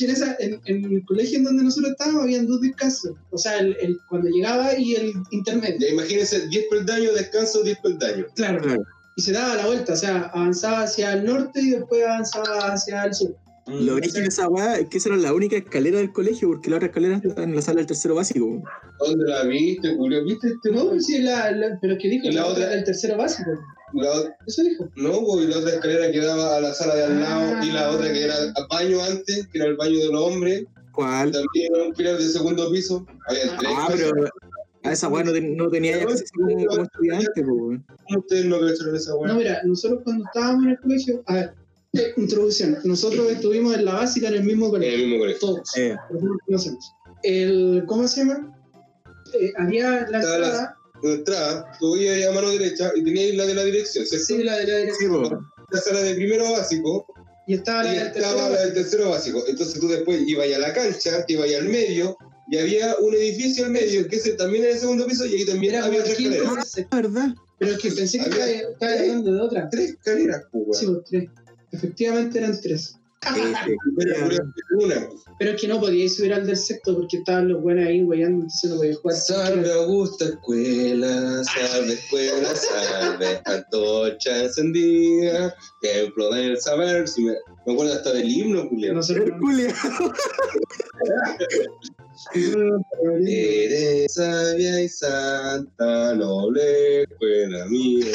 en, 0.00 0.10
esa, 0.10 0.34
en, 0.40 0.60
en 0.64 0.84
el 0.92 1.04
colegio 1.04 1.38
en 1.38 1.44
donde 1.44 1.62
nosotros 1.62 1.92
estábamos 1.92 2.22
habían 2.24 2.46
dos 2.48 2.60
descansos. 2.62 3.12
O 3.30 3.38
sea, 3.38 3.58
el, 3.60 3.76
el- 3.80 3.98
cuando 4.08 4.28
llegaba 4.30 4.76
y 4.76 4.94
el 4.96 5.12
intermedio. 5.30 5.76
Ya 5.78 5.88
imagínense, 5.88 6.48
10 6.48 6.64
peldaños, 6.68 7.14
descanso, 7.14 7.62
10 7.62 7.78
peldaños. 7.80 8.26
Claro. 8.34 8.60
Claro. 8.62 8.82
Y 9.16 9.22
se 9.22 9.32
daba 9.32 9.54
la 9.56 9.66
vuelta, 9.66 9.92
o 9.92 9.96
sea, 9.96 10.30
avanzaba 10.34 10.82
hacia 10.82 11.12
el 11.12 11.24
norte 11.24 11.60
y 11.60 11.70
después 11.70 12.02
avanzaba 12.04 12.72
hacia 12.72 13.04
el 13.04 13.14
sur. 13.14 13.36
Lo 13.66 13.94
origen 13.94 14.22
de 14.22 14.28
esa 14.28 14.48
weá 14.48 14.78
es 14.78 14.88
que 14.88 14.98
esa 14.98 15.10
era 15.10 15.18
la 15.18 15.32
única 15.32 15.56
escalera 15.56 15.98
del 15.98 16.12
colegio, 16.12 16.48
porque 16.48 16.68
la 16.70 16.76
otra 16.76 16.88
escalera 16.88 17.20
está 17.22 17.42
en 17.44 17.54
la 17.54 17.62
sala 17.62 17.78
del 17.78 17.86
tercero 17.86 18.14
básico. 18.16 18.60
¿Dónde 18.98 19.24
la 19.24 19.44
viste, 19.44 19.94
Julio? 19.96 20.24
¿Viste 20.24 20.48
este 20.48 20.72
No, 20.72 20.98
sí, 20.98 21.18
la, 21.22 21.52
la- 21.52 21.78
pero 21.80 21.92
es 21.94 22.02
que 22.02 22.08
dijo 22.08 22.26
¿Y 22.26 22.32
la 22.32 22.40
la 22.42 22.46
otra? 22.48 22.64
otra 22.64 22.74
el 22.74 22.84
tercero 22.84 23.16
básico. 23.16 23.50
La, 23.94 24.08
Eso 24.46 24.62
dijo. 24.62 24.88
no, 24.96 25.20
pues, 25.24 25.44
y 25.44 25.48
la 25.48 25.58
otra 25.58 25.70
escalera 25.74 26.10
que 26.10 26.20
daba 26.20 26.56
a 26.56 26.60
la 26.60 26.72
sala 26.74 26.94
de 26.96 27.04
al 27.04 27.20
lado 27.20 27.54
Ah. 27.56 27.64
y 27.64 27.70
la 27.70 27.90
otra 27.90 28.12
que 28.12 28.24
era 28.24 28.34
a 28.34 28.66
baño 28.74 29.00
antes, 29.02 29.46
que 29.52 29.58
era 29.58 29.68
el 29.68 29.76
baño 29.76 29.98
de 29.98 30.06
los 30.06 30.20
hombres. 30.22 30.64
¿Cuál? 30.92 31.30
También 31.30 31.72
era 31.74 31.84
un 31.84 31.92
pilar 31.92 32.18
de 32.18 32.28
segundo 32.28 32.70
piso. 32.72 33.06
Había 33.28 33.56
tres. 33.58 33.72
Ah, 33.76 33.88
pero 33.94 34.10
a 34.84 34.92
esa 34.92 35.08
weá 35.08 35.24
no, 35.24 35.32
ten- 35.32 35.56
no 35.56 35.68
tenía 35.70 35.96
acceso 36.02 36.24
como, 36.34 36.66
como 36.66 36.82
estudiante, 36.82 37.30
pues, 37.34 37.46
weón. 37.48 37.86
¿Cómo 38.08 38.18
ustedes 38.20 38.44
no 38.46 38.60
cacharon 38.60 38.96
esa 38.96 39.10
No, 39.12 39.18
weá? 39.18 39.34
mira, 39.34 39.60
nosotros 39.64 40.00
cuando 40.04 40.24
estábamos 40.24 40.64
en 40.64 40.70
el 40.70 40.78
colegio, 40.80 41.22
a 41.26 41.34
ver, 41.34 41.54
eh, 41.94 42.12
introducción, 42.16 42.78
nosotros 42.84 43.30
estuvimos 43.30 43.76
en 43.76 43.84
la 43.84 43.94
básica 43.94 44.28
en 44.28 44.34
el 44.34 44.44
mismo 44.44 44.66
En 44.66 44.70
colegio, 44.72 44.94
el 44.94 45.02
mismo 45.06 45.18
colegio. 45.20 45.40
todos, 45.40 45.76
Eh. 45.76 45.96
El, 47.22 47.84
¿Cómo 47.86 48.08
se 48.08 48.20
llama? 48.24 48.56
Eh, 49.40 49.52
había 49.56 50.06
la 50.10 50.18
Estaba 50.20 50.38
la- 50.38 50.76
entrada, 51.02 51.72
tú 51.80 51.96
ibas 51.96 52.26
a 52.28 52.32
mano 52.32 52.50
derecha 52.50 52.92
y 52.94 53.02
tenías 53.02 53.34
la 53.34 53.46
de 53.46 53.54
la 53.54 53.64
dirección, 53.64 54.06
¿cierto? 54.06 54.26
sí, 54.26 54.42
la 54.42 54.56
de 54.58 54.66
la 54.66 54.74
sí, 54.74 54.80
dirección, 54.82 55.20
pues. 55.28 55.32
La 55.70 55.80
sala 55.80 56.00
de 56.02 56.14
primero 56.14 56.52
básico 56.52 57.06
y 57.46 57.54
estaba 57.54 57.82
la 57.84 57.92
y 57.94 57.98
del 57.98 58.06
estaba 58.08 58.34
tercero. 58.34 58.54
la 58.54 58.60
del 58.64 58.74
tercero 58.74 59.10
básico. 59.10 59.42
Entonces 59.48 59.80
tú 59.80 59.88
después 59.88 60.20
ibas 60.26 60.46
a 60.54 60.58
la 60.58 60.72
cancha, 60.72 61.24
te 61.26 61.32
ibas 61.32 61.48
al 61.58 61.68
medio 61.68 62.16
y 62.52 62.58
había 62.58 62.96
un 62.98 63.14
edificio 63.14 63.64
al 63.64 63.70
medio 63.70 64.06
que 64.08 64.16
ese 64.16 64.34
también 64.34 64.64
era 64.64 64.74
el 64.74 64.78
segundo 64.78 65.06
piso 65.06 65.24
y 65.24 65.36
ahí 65.36 65.46
también 65.46 65.72
Era 65.74 65.86
había 65.86 66.00
otra 66.00 66.12
escalera. 66.12 66.50
verdad. 66.90 67.34
Pero 67.58 67.72
es 67.72 67.78
que 67.78 67.92
pensé 67.92 68.18
que 68.18 68.24
Había- 68.42 68.68
estaba 68.72 68.92
hablando 68.92 69.32
de 69.32 69.40
otra. 69.40 69.68
Tres 69.70 69.90
escaleras, 69.92 70.42
pues, 70.52 70.78
Sí, 70.78 70.86
pues 70.86 70.98
tres. 71.08 71.30
Efectivamente 71.72 72.38
eran 72.40 72.60
tres. 72.60 72.96
Eh, 73.24 73.54
Pero, 73.96 74.14
pero, 74.28 74.44
una. 74.84 75.08
Pero 75.38 75.52
es 75.52 75.60
que 75.60 75.68
no 75.68 75.80
podíais 75.80 76.14
subir 76.14 76.34
al 76.34 76.46
del 76.46 76.56
sexto 76.58 76.94
porque 76.94 77.16
estaban 77.18 77.48
los 77.48 77.62
buenos 77.62 77.86
ahí 77.86 78.02
weyando, 78.02 78.42
entonces 78.42 78.68
no 78.70 78.76
podíais 78.76 78.98
jugar. 78.98 79.16
Salve 79.16 79.72
Augusta 79.72 80.24
Escuela, 80.26 81.42
salve 81.44 81.94
Escuela, 81.94 82.54
salve 82.54 83.40
Antorcha 83.46 84.44
encendida, 84.44 85.54
templo 85.80 86.30
del 86.34 86.60
saber. 86.60 87.08
Si 87.08 87.22
me, 87.22 87.32
me 87.64 87.72
acuerdo 87.72 87.94
hasta 87.94 88.12
del 88.12 88.28
himno, 88.30 88.68
Julián. 88.68 88.96
Nosotros 88.96 89.30
culiao. 89.40 89.72
Eres 92.34 94.14
sabia 94.14 94.82
y 94.82 94.88
santa, 94.88 96.14
noble 96.14 97.06
mía. 97.68 98.06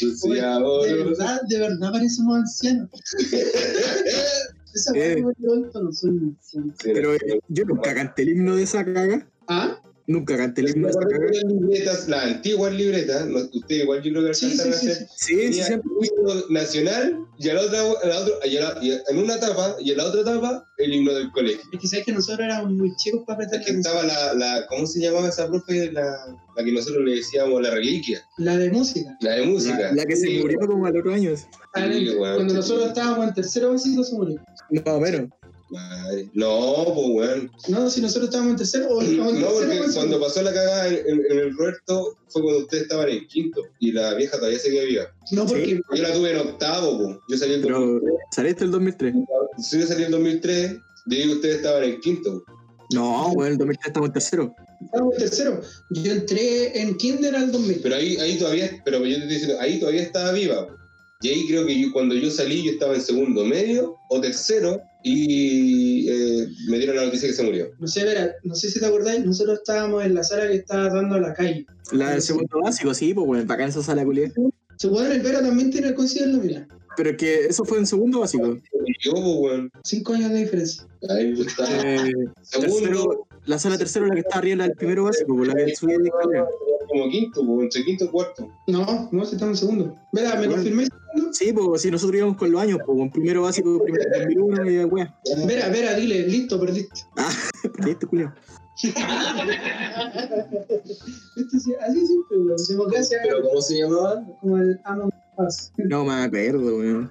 Lucía 0.00 0.58
de 0.58 0.94
verdad, 1.04 1.40
de 1.48 1.58
verdad 1.58 1.92
parecemos 1.92 2.38
ancianos. 2.38 2.88
Esa 4.74 4.92
Eh. 4.94 5.20
no 5.20 5.92
soy 5.92 6.10
anciano. 6.10 6.74
Pero 6.82 7.14
eh, 7.14 7.40
yo 7.48 7.64
nunca 7.64 7.92
canté 7.92 8.22
el 8.22 8.30
himno 8.30 8.54
de 8.54 8.62
esa 8.62 8.84
caga. 8.84 9.26
Nunca 10.10 10.36
canté 10.36 10.62
caga. 10.64 10.74
que 10.74 10.80
las 10.80 11.44
libretas, 11.52 12.08
las 12.08 12.24
antiguas 12.24 12.72
libretas, 12.74 13.26
no, 13.26 13.38
ustedes 13.52 13.82
igual 13.84 14.02
yo 14.02 14.10
creo 14.10 14.22
que 14.24 14.28
alcanzaron 14.30 14.56
sí, 14.56 14.68
a 14.68 14.72
sí. 14.72 14.88
hacer. 14.90 15.06
Sí, 15.14 15.34
sí, 15.34 15.36
Tenía 15.36 15.66
siempre. 15.66 15.90
un 15.96 16.04
himno 16.04 16.34
nacional 16.50 17.18
y 17.38 17.48
a 17.48 17.54
la 17.54 17.60
otra, 17.60 17.80
a 17.80 18.06
la 18.08 18.18
otra 18.18 18.46
y 18.46 18.56
a 18.56 18.60
la- 18.60 18.78
y 18.84 18.90
en 19.08 19.18
una 19.18 19.34
etapa 19.36 19.76
y 19.80 19.90
en 19.92 19.96
la 19.98 20.04
otra 20.06 20.20
etapa 20.22 20.64
el 20.78 20.94
himno 20.94 21.12
del 21.14 21.30
colegio. 21.30 21.60
Es 21.72 21.80
que 21.80 21.86
sabes 21.86 22.06
que 22.06 22.12
nosotros 22.12 22.40
éramos 22.44 22.72
muy 22.72 22.90
chicos 22.96 23.22
para 23.26 23.36
apretar 23.36 23.60
Es 23.60 23.66
que 23.66 23.72
estaba 23.72 24.02
la, 24.02 24.34
la, 24.34 24.66
¿cómo 24.66 24.86
se 24.86 25.00
llamaba 25.00 25.28
esa 25.28 25.46
profe? 25.48 25.92
La, 25.92 26.02
la 26.56 26.64
que 26.64 26.72
nosotros 26.72 27.04
le 27.04 27.14
decíamos 27.16 27.62
la 27.62 27.70
reliquia, 27.70 28.20
la 28.38 28.56
de 28.56 28.68
música. 28.70 29.16
la 29.20 29.32
de 29.36 29.42
música. 29.46 29.78
La, 29.78 29.92
la 29.92 30.04
que 30.06 30.16
se 30.16 30.28
murió 30.40 30.58
como 30.58 30.86
a 30.86 30.90
los 30.90 31.14
años. 31.14 31.46
Cuando 31.72 32.54
nosotros 32.54 32.88
estábamos 32.88 33.28
en 33.28 33.34
tercero 33.34 33.70
básico 33.70 34.02
se 34.02 34.14
murió. 34.16 34.36
Más 34.70 34.82
o 34.94 35.00
menos. 35.00 35.28
Madre. 35.70 36.28
No, 36.34 36.84
pues 36.94 37.06
weón. 37.10 37.50
No, 37.68 37.88
si 37.88 38.00
nosotros 38.00 38.24
estábamos 38.24 38.52
en 38.52 38.56
tercero 38.58 38.88
o 38.90 39.00
en 39.02 39.16
No, 39.18 39.26
tercero 39.30 39.58
porque 39.78 39.92
cuando 39.94 40.20
pasó 40.20 40.42
la 40.42 40.52
cagada 40.52 40.88
en, 40.88 40.94
en- 41.06 41.24
en 41.30 41.38
el 41.38 41.56
Roberto 41.56 42.16
fue 42.28 42.42
cuando 42.42 42.60
ustedes 42.62 42.82
estaban 42.84 43.08
en 43.08 43.26
quinto 43.28 43.62
y 43.78 43.92
la 43.92 44.14
vieja 44.14 44.36
todavía 44.36 44.58
seguía 44.58 44.84
viva. 44.84 45.04
No, 45.32 45.46
porque 45.46 45.80
Yo 45.94 46.02
la 46.02 46.12
tuve 46.12 46.32
en 46.32 46.38
octavo, 46.38 46.98
pues. 46.98 47.16
Yo 47.28 47.36
salí 47.38 47.54
en 47.54 47.62
Pero 47.62 48.00
saliste 48.32 48.64
el 48.64 48.70
2003. 48.72 49.14
Si 49.58 49.78
yo 49.78 49.86
salí 49.86 50.04
en 50.04 50.10
2003, 50.10 50.72
yo 50.72 50.78
digo 51.06 51.26
que 51.28 51.34
ustedes 51.36 51.56
estaban 51.56 51.84
en 51.84 52.00
quinto. 52.00 52.42
No, 52.92 53.30
bueno, 53.34 53.52
el 53.52 53.58
2003 53.58 53.86
estamos 53.86 54.08
en 54.08 54.12
tercero. 54.12 54.54
estábamos 54.84 55.14
en 55.14 55.20
tercero. 55.20 55.60
Yo 55.90 56.12
entré 56.12 56.80
en 56.82 56.96
kinder 56.96 57.36
al 57.36 57.52
2000. 57.52 57.80
Pero 57.82 57.94
ahí, 57.94 58.16
ahí 58.16 58.36
todavía, 58.38 58.82
pero 58.84 58.98
yo 58.98 59.04
te 59.16 59.22
estoy 59.22 59.28
diciendo, 59.34 59.56
ahí 59.60 59.78
todavía 59.78 60.02
estaba 60.02 60.32
viva. 60.32 60.66
Y 61.22 61.28
ahí 61.28 61.46
creo 61.46 61.66
que 61.66 61.78
yo- 61.78 61.92
cuando 61.92 62.14
yo 62.14 62.30
salí, 62.30 62.62
yo 62.64 62.72
estaba 62.72 62.94
en 62.94 63.02
segundo 63.02 63.44
medio 63.44 63.96
o 64.08 64.20
tercero 64.20 64.80
y 65.02 66.08
eh, 66.08 66.48
me 66.68 66.78
dieron 66.78 66.96
la 66.96 67.04
noticia 67.04 67.28
que 67.28 67.34
se 67.34 67.42
murió. 67.42 67.70
No 67.78 67.86
sé, 67.86 68.04
verá, 68.04 68.34
no 68.42 68.54
sé 68.54 68.70
si 68.70 68.80
te 68.80 68.86
acordáis, 68.86 69.24
nosotros 69.24 69.58
estábamos 69.58 70.04
en 70.04 70.14
la 70.14 70.24
sala 70.24 70.48
que 70.48 70.54
estaba 70.56 70.88
dando 70.88 71.16
a 71.16 71.20
la 71.20 71.34
calle. 71.34 71.66
La 71.92 72.10
del 72.12 72.22
segundo 72.22 72.60
básico, 72.62 72.94
sí, 72.94 73.12
pues 73.12 73.26
bueno, 73.26 73.44
bacán 73.46 73.68
esa 73.68 73.82
sala 73.82 74.04
culiada. 74.04 74.32
Se 74.76 74.88
puede 74.88 75.14
el 75.14 75.20
Vera 75.20 75.42
también 75.42 75.70
tiene 75.70 75.88
el 75.88 75.94
considerarlo, 75.94 76.38
mira. 76.42 76.66
Pero 76.96 77.10
es 77.10 77.16
que 77.16 77.44
eso 77.46 77.64
fue 77.64 77.78
en 77.78 77.86
segundo 77.86 78.20
básico. 78.20 78.58
Y 78.86 78.92
yo, 79.04 79.12
pues, 79.12 79.24
weón, 79.24 79.70
Cinco 79.84 80.14
años 80.14 80.30
de 80.32 80.38
diferencia. 80.38 80.86
ahí 81.10 81.34
yo 81.36 81.44
estaba 81.44 81.68
Eh, 81.70 82.12
segundo. 82.42 82.76
tercero, 82.78 83.26
la 83.44 83.58
sala 83.58 83.76
tercero 83.78 84.06
es 84.06 84.08
la 84.10 84.14
que 84.14 84.20
está 84.22 84.38
arriba 84.38 84.56
la 84.56 84.64
del 84.68 84.76
primero 84.76 85.04
básico, 85.04 85.36
pues 85.36 85.48
la 85.48 85.54
que 85.54 85.76
subía 85.76 85.98
de 85.98 86.04
escalera. 86.08 86.46
Como 86.90 87.08
quinto, 87.10 87.44
po, 87.46 87.62
entre 87.62 87.84
quinto 87.84 88.04
y 88.04 88.08
cuarto. 88.08 88.48
No, 88.66 89.08
no, 89.12 89.24
si 89.24 89.34
estamos 89.36 89.56
en 89.62 89.68
segundo. 89.68 89.96
Verá, 90.12 90.30
¿me 90.32 90.38
Bueno. 90.40 90.54
confirmáis? 90.54 90.88
Sí, 91.32 91.52
pues 91.52 91.82
si 91.82 91.90
nosotros 91.90 92.16
íbamos 92.18 92.36
con 92.36 92.50
los 92.52 92.60
años, 92.60 92.78
pues 92.84 92.98
en 92.98 93.10
primero 93.10 93.42
básico, 93.42 93.78
primero 93.84 94.04
2001 94.18 94.70
y 94.70 94.84
weá. 94.84 95.14
Verá, 95.46 95.68
verá, 95.68 95.94
dile, 95.94 96.26
listo, 96.26 96.58
perdiste. 96.60 97.00
Perdiste, 97.76 98.06
Julio. 98.06 98.32
Este 101.36 101.60
sí, 101.60 101.74
así 101.86 102.06
siempre, 102.06 102.38
weón. 102.38 102.56
Democracia 102.68 103.18
¿Pero 103.22 103.42
cómo 103.42 103.60
se 103.60 103.78
llamaba? 103.78 104.24
como 104.40 104.56
el 104.58 104.80
Among 104.84 105.12
Us. 105.38 105.72
No 105.76 106.04
me 106.04 106.14
acuerdo, 106.14 106.76
weón. 106.78 107.10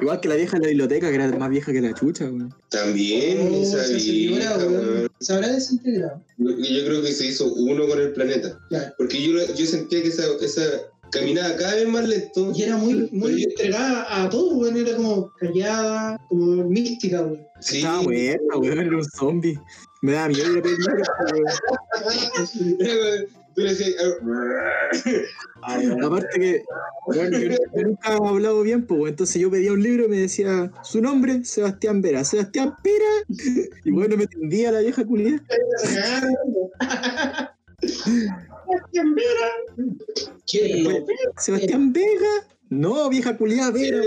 Igual 0.00 0.20
que 0.20 0.28
la 0.28 0.36
vieja 0.36 0.56
de 0.56 0.62
la 0.62 0.68
biblioteca, 0.68 1.08
que 1.08 1.14
era 1.14 1.28
más 1.28 1.50
vieja 1.50 1.72
que 1.72 1.80
la 1.80 1.94
chucha, 1.94 2.24
weón. 2.24 2.54
También, 2.70 3.48
Oh, 3.52 3.62
esa 3.62 3.84
señora, 3.84 4.56
vieja, 4.56 4.66
weón. 4.66 5.08
Se 5.20 5.32
habrá 5.32 5.48
desintegrado. 5.48 6.22
Yo, 6.38 6.50
yo 6.50 6.84
creo 6.86 7.02
que 7.02 7.12
se 7.12 7.26
hizo 7.26 7.52
uno 7.52 7.86
con 7.86 8.00
el 8.00 8.12
planeta. 8.12 8.58
Claro. 8.68 8.94
Porque 8.98 9.22
yo, 9.22 9.54
yo 9.54 9.66
sentía 9.66 10.02
que 10.02 10.08
esa, 10.08 10.24
esa 10.40 10.62
caminaba 11.10 11.56
cada 11.56 11.74
vez 11.74 11.88
más 11.88 12.08
lento. 12.08 12.52
Y 12.54 12.62
era 12.62 12.76
muy, 12.76 13.08
muy 13.12 13.44
entregada 13.44 14.24
a 14.24 14.28
todo, 14.28 14.56
weón. 14.56 14.76
Era 14.76 14.96
como 14.96 15.30
callada, 15.38 16.18
como 16.28 16.64
mística, 16.68 17.22
weón. 17.22 17.46
Sí, 17.60 17.78
Estaba 17.78 18.02
buena, 18.02 18.56
weón, 18.56 18.78
era 18.78 18.96
un 18.96 19.04
zombie. 19.04 19.58
Me 20.02 20.12
daba 20.12 20.28
miedo 20.28 20.52
ir 20.52 20.58
a 20.58 20.62
pedir 20.62 20.78
libros, 20.78 21.08
weón. 21.32 23.26
Tú 23.54 23.60
le 23.62 23.70
decías, 23.70 23.94
"Ah, 25.62 25.80
Aparte 26.02 26.40
que, 26.40 26.64
bueno, 27.06 27.38
yo, 27.38 27.50
yo 27.50 27.82
nunca 27.82 28.12
he 28.12 28.28
hablado 28.28 28.62
bien, 28.62 28.84
pues, 28.86 29.10
entonces 29.10 29.40
yo 29.40 29.50
pedía 29.50 29.72
un 29.72 29.82
libro 29.82 30.06
y 30.06 30.08
me 30.08 30.18
decía 30.18 30.72
su 30.82 31.00
nombre, 31.00 31.44
Sebastián 31.44 32.02
Vera. 32.02 32.24
Sebastián 32.24 32.74
Vera. 32.82 33.28
Y 33.84 33.90
bueno, 33.90 34.16
me 34.16 34.26
tendía 34.26 34.72
la 34.72 34.80
vieja 34.80 35.04
culia. 35.04 35.42
¿Quién 40.50 40.84
lo 40.84 41.06
Sebastián 41.38 41.92
Vega. 41.92 42.46
No, 42.70 43.08
vieja 43.08 43.36
culia 43.36 43.70
Vera, 43.70 44.00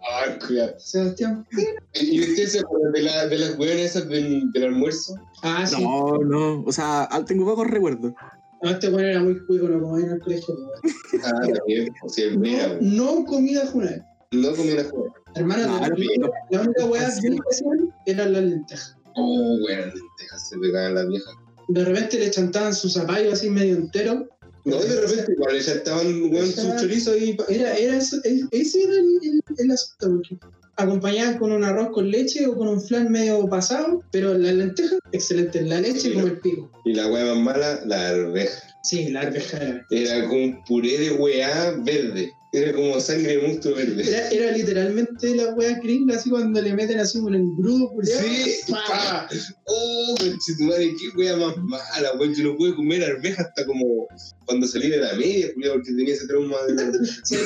ah, 0.00 0.38
cuidado. 0.46 0.74
Sebastián. 0.78 1.46
¿Y 1.94 2.20
usted 2.20 2.46
se 2.46 2.58
acuerda 2.60 2.90
de, 2.90 3.02
la, 3.02 3.26
de 3.28 3.38
las 3.38 3.56
hueonas 3.56 3.84
esas 3.84 4.08
del, 4.08 4.50
del 4.52 4.64
almuerzo? 4.64 5.14
Ah, 5.42 5.66
sí. 5.66 5.82
No, 5.82 6.18
no, 6.18 6.62
o 6.64 6.72
sea, 6.72 7.08
tengo 7.26 7.44
pocos 7.44 7.68
recuerdos. 7.68 8.12
No, 8.62 8.70
este 8.70 8.88
weón 8.88 9.04
era 9.04 9.20
muy 9.22 9.44
cuico, 9.46 9.66
como 9.68 9.98
en 9.98 10.10
el 10.10 10.20
colegio. 10.20 10.54
Ah, 11.24 11.32
también, 11.54 11.92
o 12.02 12.08
sea, 12.08 12.30
mira, 12.36 12.78
No, 12.80 13.16
no 13.16 13.24
comida 13.24 13.66
junal. 13.66 14.04
no 14.30 14.54
comí 14.54 14.70
la 14.70 14.84
juega. 14.84 15.12
Hermano, 15.34 15.66
No, 15.66 15.80
la, 15.80 15.88
no, 15.88 15.94
única- 15.96 16.30
la 16.50 16.60
única 16.62 16.84
weá 16.86 17.10
bien 17.20 17.34
especial 17.34 17.94
eran 18.06 18.32
las 18.34 18.42
lentejas. 18.44 18.96
Oh, 19.16 19.56
weón, 19.66 19.92
lentejas 19.94 20.48
se 20.48 20.58
pegaban 20.58 20.94
las 20.94 21.08
viejas. 21.08 21.34
De 21.68 21.84
repente 21.84 22.18
le 22.18 22.30
chantaban 22.30 22.74
su 22.74 22.88
zapallo 22.88 23.32
así 23.32 23.48
medio 23.50 23.76
entero. 23.76 24.28
No, 24.64 24.76
de 24.78 25.00
repente 25.00 25.32
igual 25.32 25.58
ya 25.60 25.72
estaban, 25.72 26.06
weón, 26.32 26.46
su 26.46 26.68
chorizo 26.78 27.12
ahí. 27.12 27.34
pa- 27.34 27.46
Era, 27.48 27.74
era 27.76 27.96
es- 27.96 28.12
ese 28.52 28.82
era 28.84 28.92
el, 28.92 29.18
el, 29.22 29.40
el 29.58 29.70
asunto. 29.72 30.08
porque 30.08 30.38
Acompañaban 30.82 31.38
con 31.38 31.52
un 31.52 31.62
arroz 31.62 31.90
con 31.92 32.10
leche 32.10 32.46
o 32.46 32.56
con 32.56 32.66
un 32.66 32.80
flan 32.80 33.10
medio 33.10 33.48
pasado, 33.48 34.02
pero 34.10 34.36
las 34.36 34.54
lentejas, 34.54 34.98
excelente. 35.12 35.62
La 35.62 35.80
leche 35.80 36.12
como 36.12 36.26
el 36.26 36.40
pico. 36.40 36.70
Y 36.84 36.94
la 36.94 37.06
weá 37.06 37.34
más 37.34 37.38
mala, 37.38 37.80
la 37.86 38.08
arveja. 38.08 38.58
Sí, 38.82 39.08
la 39.10 39.20
arveja 39.20 39.58
era. 39.58 39.86
Era 39.90 40.28
como 40.28 40.42
un 40.42 40.64
puré 40.64 40.98
de 40.98 41.12
weá 41.12 41.76
verde. 41.78 42.32
Era 42.52 42.72
como 42.74 43.00
sangre 43.00 43.36
de 43.36 43.46
monstruo 43.46 43.76
verde. 43.76 44.02
Era, 44.06 44.28
era 44.30 44.56
literalmente 44.56 45.34
la 45.34 45.54
wea 45.54 45.78
gringa, 45.78 46.16
así 46.16 46.28
cuando 46.28 46.60
le 46.60 46.74
meten 46.74 46.98
así 46.98 47.20
con 47.20 47.34
el 47.34 47.46
grudo, 47.56 47.90
culiao. 47.92 48.20
Sí, 48.20 48.72
pa. 48.72 49.28
Oh, 49.66 50.14
conchetumare, 50.18 50.90
qué 50.98 51.16
wea 51.16 51.36
más 51.36 51.56
mala, 51.58 52.12
weón. 52.18 52.34
Yo 52.34 52.44
no 52.44 52.56
pude 52.56 52.74
comer 52.74 53.04
arveja 53.04 53.42
hasta 53.42 53.64
como 53.64 54.08
cuando 54.44 54.66
salí 54.66 54.90
de 54.90 54.98
la 54.98 55.14
media, 55.14 55.48
porque 55.54 55.92
tenía 55.96 56.12
ese 56.12 56.26
trauma 56.26 56.56
de 56.66 56.74
la 56.74 56.92
Sí, 57.24 57.36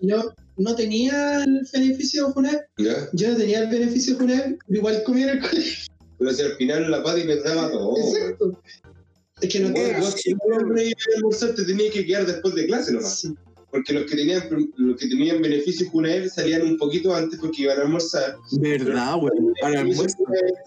Yo 0.00 0.34
no 0.56 0.74
tenía 0.74 1.44
el 1.44 1.66
beneficio 1.72 2.30
Junel, 2.32 2.60
¿Ya? 2.78 3.08
yo 3.12 3.30
no 3.30 3.36
tenía 3.36 3.60
el 3.60 3.68
beneficio 3.68 4.16
Junel, 4.16 4.58
igual 4.68 5.02
comía 5.04 5.32
en 5.32 5.38
el 5.38 5.48
colegio. 5.48 5.92
Pero 6.18 6.32
si 6.32 6.42
al 6.42 6.52
final 6.52 6.90
la 6.90 7.02
pata 7.02 7.18
y 7.18 7.26
pensaba 7.26 7.70
todo. 7.70 7.96
Exacto. 7.96 8.60
Es 9.40 9.50
que 9.50 9.60
no 9.60 9.72
tenía. 9.72 9.98
vos, 9.98 10.14
si 10.18 10.34
no 10.34 10.82
ibas 10.82 11.06
a 11.06 11.16
almorzar, 11.16 11.54
te 11.54 11.64
tenías 11.64 11.94
que 11.94 12.04
quedar 12.04 12.26
después 12.26 12.54
de 12.54 12.66
clase 12.66 12.92
nomás. 12.92 13.20
Sí. 13.20 13.34
Porque 13.70 13.92
los 13.92 14.04
que 14.04 14.16
tenían, 14.16 14.42
los 14.76 14.98
que 14.98 15.08
tenían 15.08 15.40
beneficios 15.40 15.88
Junael 15.90 16.28
salían 16.28 16.62
un 16.62 16.76
poquito 16.76 17.14
antes 17.14 17.38
porque 17.38 17.62
iban 17.62 17.78
a 17.78 17.82
almorzar. 17.82 18.36
¿Verdad, 18.60 19.14
weón? 19.16 19.54
Para 19.60 19.80
almuerzo. 19.80 20.18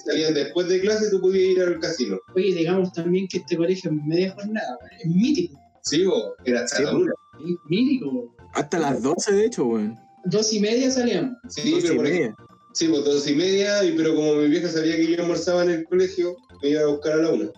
Salían 0.05 0.33
después 0.33 0.69
de 0.69 0.79
clase, 0.79 1.09
tú 1.11 1.19
podías 1.19 1.51
ir 1.51 1.61
al 1.61 1.79
casino. 1.79 2.17
Oye, 2.33 2.55
digamos 2.55 2.93
también 2.93 3.27
que 3.27 3.39
este 3.39 3.57
colegio 3.57 3.91
es 3.91 3.97
media 4.05 4.31
jornada, 4.31 4.77
es 5.03 5.05
mítico. 5.05 5.59
Sí, 5.81 6.05
vos, 6.05 6.31
era 6.45 6.61
hasta 6.61 6.77
Sí, 6.77 6.83
la 6.83 6.95
una. 6.95 7.11
Es 7.11 7.55
mítico. 7.69 8.33
Hasta 8.53 8.79
las 8.79 9.01
12, 9.01 9.31
de 9.33 9.45
hecho, 9.45 9.65
weón. 9.65 9.99
Dos 10.25 10.53
y 10.53 10.59
media 10.59 10.89
salíamos. 10.91 11.37
Sí, 11.49 11.71
12 11.71 11.81
pero 11.81 11.93
y 11.93 11.97
por 11.97 12.05
media. 12.05 12.35
Sí, 12.73 12.87
pues 12.87 13.03
dos 13.05 13.27
y 13.29 13.35
media, 13.35 13.83
y, 13.83 13.91
pero 13.95 14.15
como 14.15 14.35
mi 14.35 14.47
vieja 14.47 14.67
sabía 14.69 14.95
que 14.95 15.05
yo 15.15 15.21
almorzaba 15.21 15.63
en 15.63 15.69
el 15.71 15.85
colegio, 15.85 16.35
me 16.61 16.69
iba 16.69 16.81
a 16.81 16.87
buscar 16.87 17.13
a 17.13 17.17
la 17.17 17.29
una. 17.31 17.49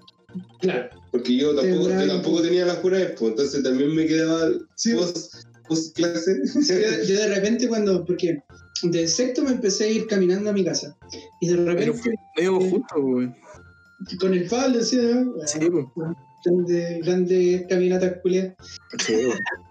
Claro. 0.60 0.90
Porque 1.12 1.38
yo 1.38 1.56
tampoco, 1.56 1.90
yo 1.90 2.08
tampoco 2.08 2.42
tenía 2.42 2.66
las 2.66 2.78
juras, 2.80 3.12
pues 3.18 3.32
entonces 3.32 3.64
también 3.64 3.96
me 3.96 4.06
quedaba 4.06 4.50
post, 4.98 5.36
post 5.70 5.96
clase. 5.96 6.36
Yo, 6.68 7.04
yo 7.08 7.20
de 7.20 7.28
repente 7.36 7.68
cuando, 7.70 8.04
porque 8.04 8.44
de 8.84 9.08
sexto 9.08 9.44
me 9.44 9.52
empecé 9.52 9.86
a 9.86 9.88
ir 9.88 10.08
caminando 10.08 10.50
a 10.50 10.54
mi 10.54 10.66
casa. 10.66 10.98
Y 11.40 11.48
de 11.48 11.56
Pero 11.56 11.66
repente 11.72 11.94
fue- 11.94 12.12
no 12.36 12.44
íbamos 12.44 12.64
juntos, 12.70 12.98
weón. 12.98 13.36
con 14.20 14.34
el 14.34 14.48
Pablo 14.50 14.80
decía, 14.80 15.02
¿no? 15.02 15.34
Sí, 15.48 15.60
pues. 15.70 15.86
grande, 16.44 17.00
grande 17.04 17.66
caminata 17.70 18.20
culiada. 18.20 18.54
Sí. 19.00 19.14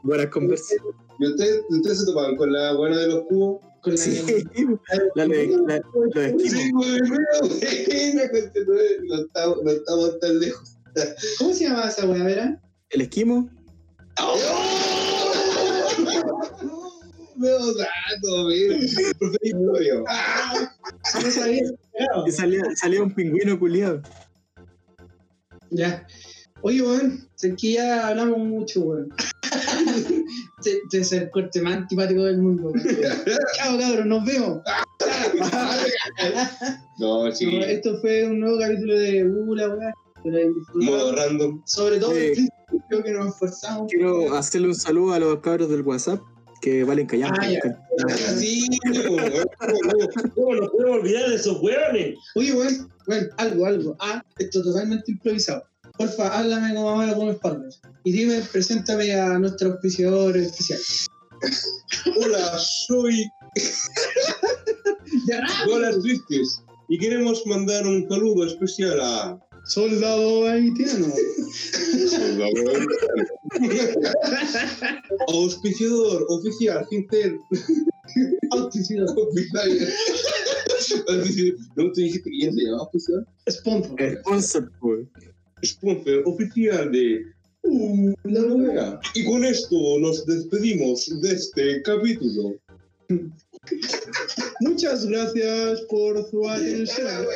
Buenas 0.02 0.26
conversas. 0.30 0.78
¿Y 1.18 1.26
ustedes, 1.26 1.62
ustedes 1.70 2.00
se 2.00 2.06
topaban 2.06 2.36
con 2.36 2.52
la 2.52 2.72
buena 2.74 2.98
de 2.98 3.08
los 3.08 3.22
cubos? 3.22 3.60
Con 3.82 3.92
la 3.92 3.98
Sí, 3.98 4.22
la 5.14 5.26
de, 5.26 5.56
la, 5.66 5.82
Sí, 6.38 6.72
no 8.12 9.14
estamos, 9.16 9.62
no 9.62 9.70
estamos 9.70 10.18
tan 10.20 10.40
lejos. 10.40 10.78
¿Cómo 11.38 11.52
se 11.52 11.64
llamaba 11.64 11.88
esa 11.88 12.06
weá, 12.06 12.24
Vera? 12.24 12.62
El 12.90 13.02
esquimo. 13.02 13.50
Veo 17.36 17.74
datos, 17.74 18.46
mira. 18.48 18.76
Profe. 19.18 19.38
No 21.22 21.30
sabía. 21.30 21.62
Y 22.26 22.30
salía, 22.30 22.62
salía 22.76 23.02
un 23.02 23.14
pingüino 23.14 23.58
culiado. 23.58 24.02
Ya. 25.70 26.06
Oye, 26.62 26.80
weón, 26.82 27.28
sé 27.34 27.54
que 27.56 27.72
ya 27.72 28.08
hablamos 28.08 28.38
mucho, 28.38 28.80
weón. 28.80 29.08
Te 30.90 30.98
es 30.98 31.12
el 31.12 31.30
corte 31.30 31.60
más 31.60 31.76
antipático 31.76 32.24
del 32.24 32.38
mundo. 32.38 32.72
Chao, 33.56 33.78
cabrón, 33.78 34.08
nos 34.08 34.24
vemos. 34.24 34.62
No, 36.98 37.30
sí. 37.32 37.46
No, 37.46 37.64
esto 37.64 37.98
fue 38.00 38.24
un 38.26 38.40
nuevo 38.40 38.58
capítulo 38.58 38.98
de 38.98 39.24
Uh, 39.24 39.54
la 39.54 39.68
weá. 39.68 39.92
Modo 40.74 41.14
random. 41.14 41.62
Sobre 41.66 41.98
todo 41.98 42.12
Sí. 42.12 42.32
principio 42.34 43.02
que 43.04 43.10
nos 43.12 43.28
esforzamos. 43.28 43.90
Quiero 43.90 44.34
hacerle 44.34 44.68
un 44.68 44.74
saludo 44.74 45.12
a 45.12 45.18
los 45.18 45.38
cabros 45.40 45.68
del 45.68 45.82
WhatsApp 45.82 46.20
que 46.62 46.82
valen 46.84 47.06
callar. 47.06 47.30
Ah, 47.38 47.50
ya. 47.50 47.60
Sí. 48.36 48.66
¿Cómo 50.34 50.54
nos 50.54 50.70
podemos 50.70 50.98
olvidar 51.00 51.28
de 51.28 51.34
esos 51.36 51.60
hueones? 51.60 52.16
Oye, 52.36 52.52
weón, 52.54 52.88
weón, 53.06 53.28
algo, 53.36 53.66
algo. 53.66 53.96
Ah, 54.00 54.22
esto 54.38 54.62
totalmente 54.62 55.12
improvisado. 55.12 55.62
Porfa, 55.96 56.38
háblame 56.38 56.74
como 56.74 56.90
Amaro 56.90 57.16
con 57.16 57.28
espaldas. 57.28 57.80
Y 58.02 58.12
dime, 58.12 58.42
preséntame 58.52 59.14
a 59.14 59.38
nuestro 59.38 59.72
auspiciador 59.72 60.36
especial. 60.36 60.80
Hola, 62.16 62.58
soy 62.58 63.30
Dólar 65.66 65.94
Tristes 66.00 66.62
y 66.88 66.98
queremos 66.98 67.46
mandar 67.46 67.86
un 67.86 68.08
saludo 68.08 68.46
especial 68.46 68.98
a 69.00 69.38
Soldado 69.66 70.46
haitiano. 70.46 71.06
auspiciador 75.28 76.26
oficial, 76.28 76.86
Gintel. 76.90 77.38
Auspiciador. 78.50 79.16
¿No 81.76 81.92
te 81.92 82.02
dijiste 82.02 82.30
que 82.30 82.40
ya 82.40 82.52
se 82.52 82.62
llamaba 82.62 82.82
auspiciador? 82.82 83.26
Sponsor. 83.48 84.18
Sponsor, 84.20 84.70
pues 84.80 85.06
sponsor 85.64 86.22
oficial 86.26 86.90
de 86.92 87.24
uh, 87.62 88.14
La 88.24 88.40
Novela. 88.40 89.00
Y 89.14 89.24
con 89.24 89.44
esto 89.44 89.98
nos 90.00 90.24
despedimos 90.26 91.20
de 91.20 91.32
este 91.32 91.82
capítulo. 91.82 92.56
Muchas 94.60 95.06
gracias 95.06 95.80
por 95.82 96.28
su 96.30 96.48
atención. 96.48 97.26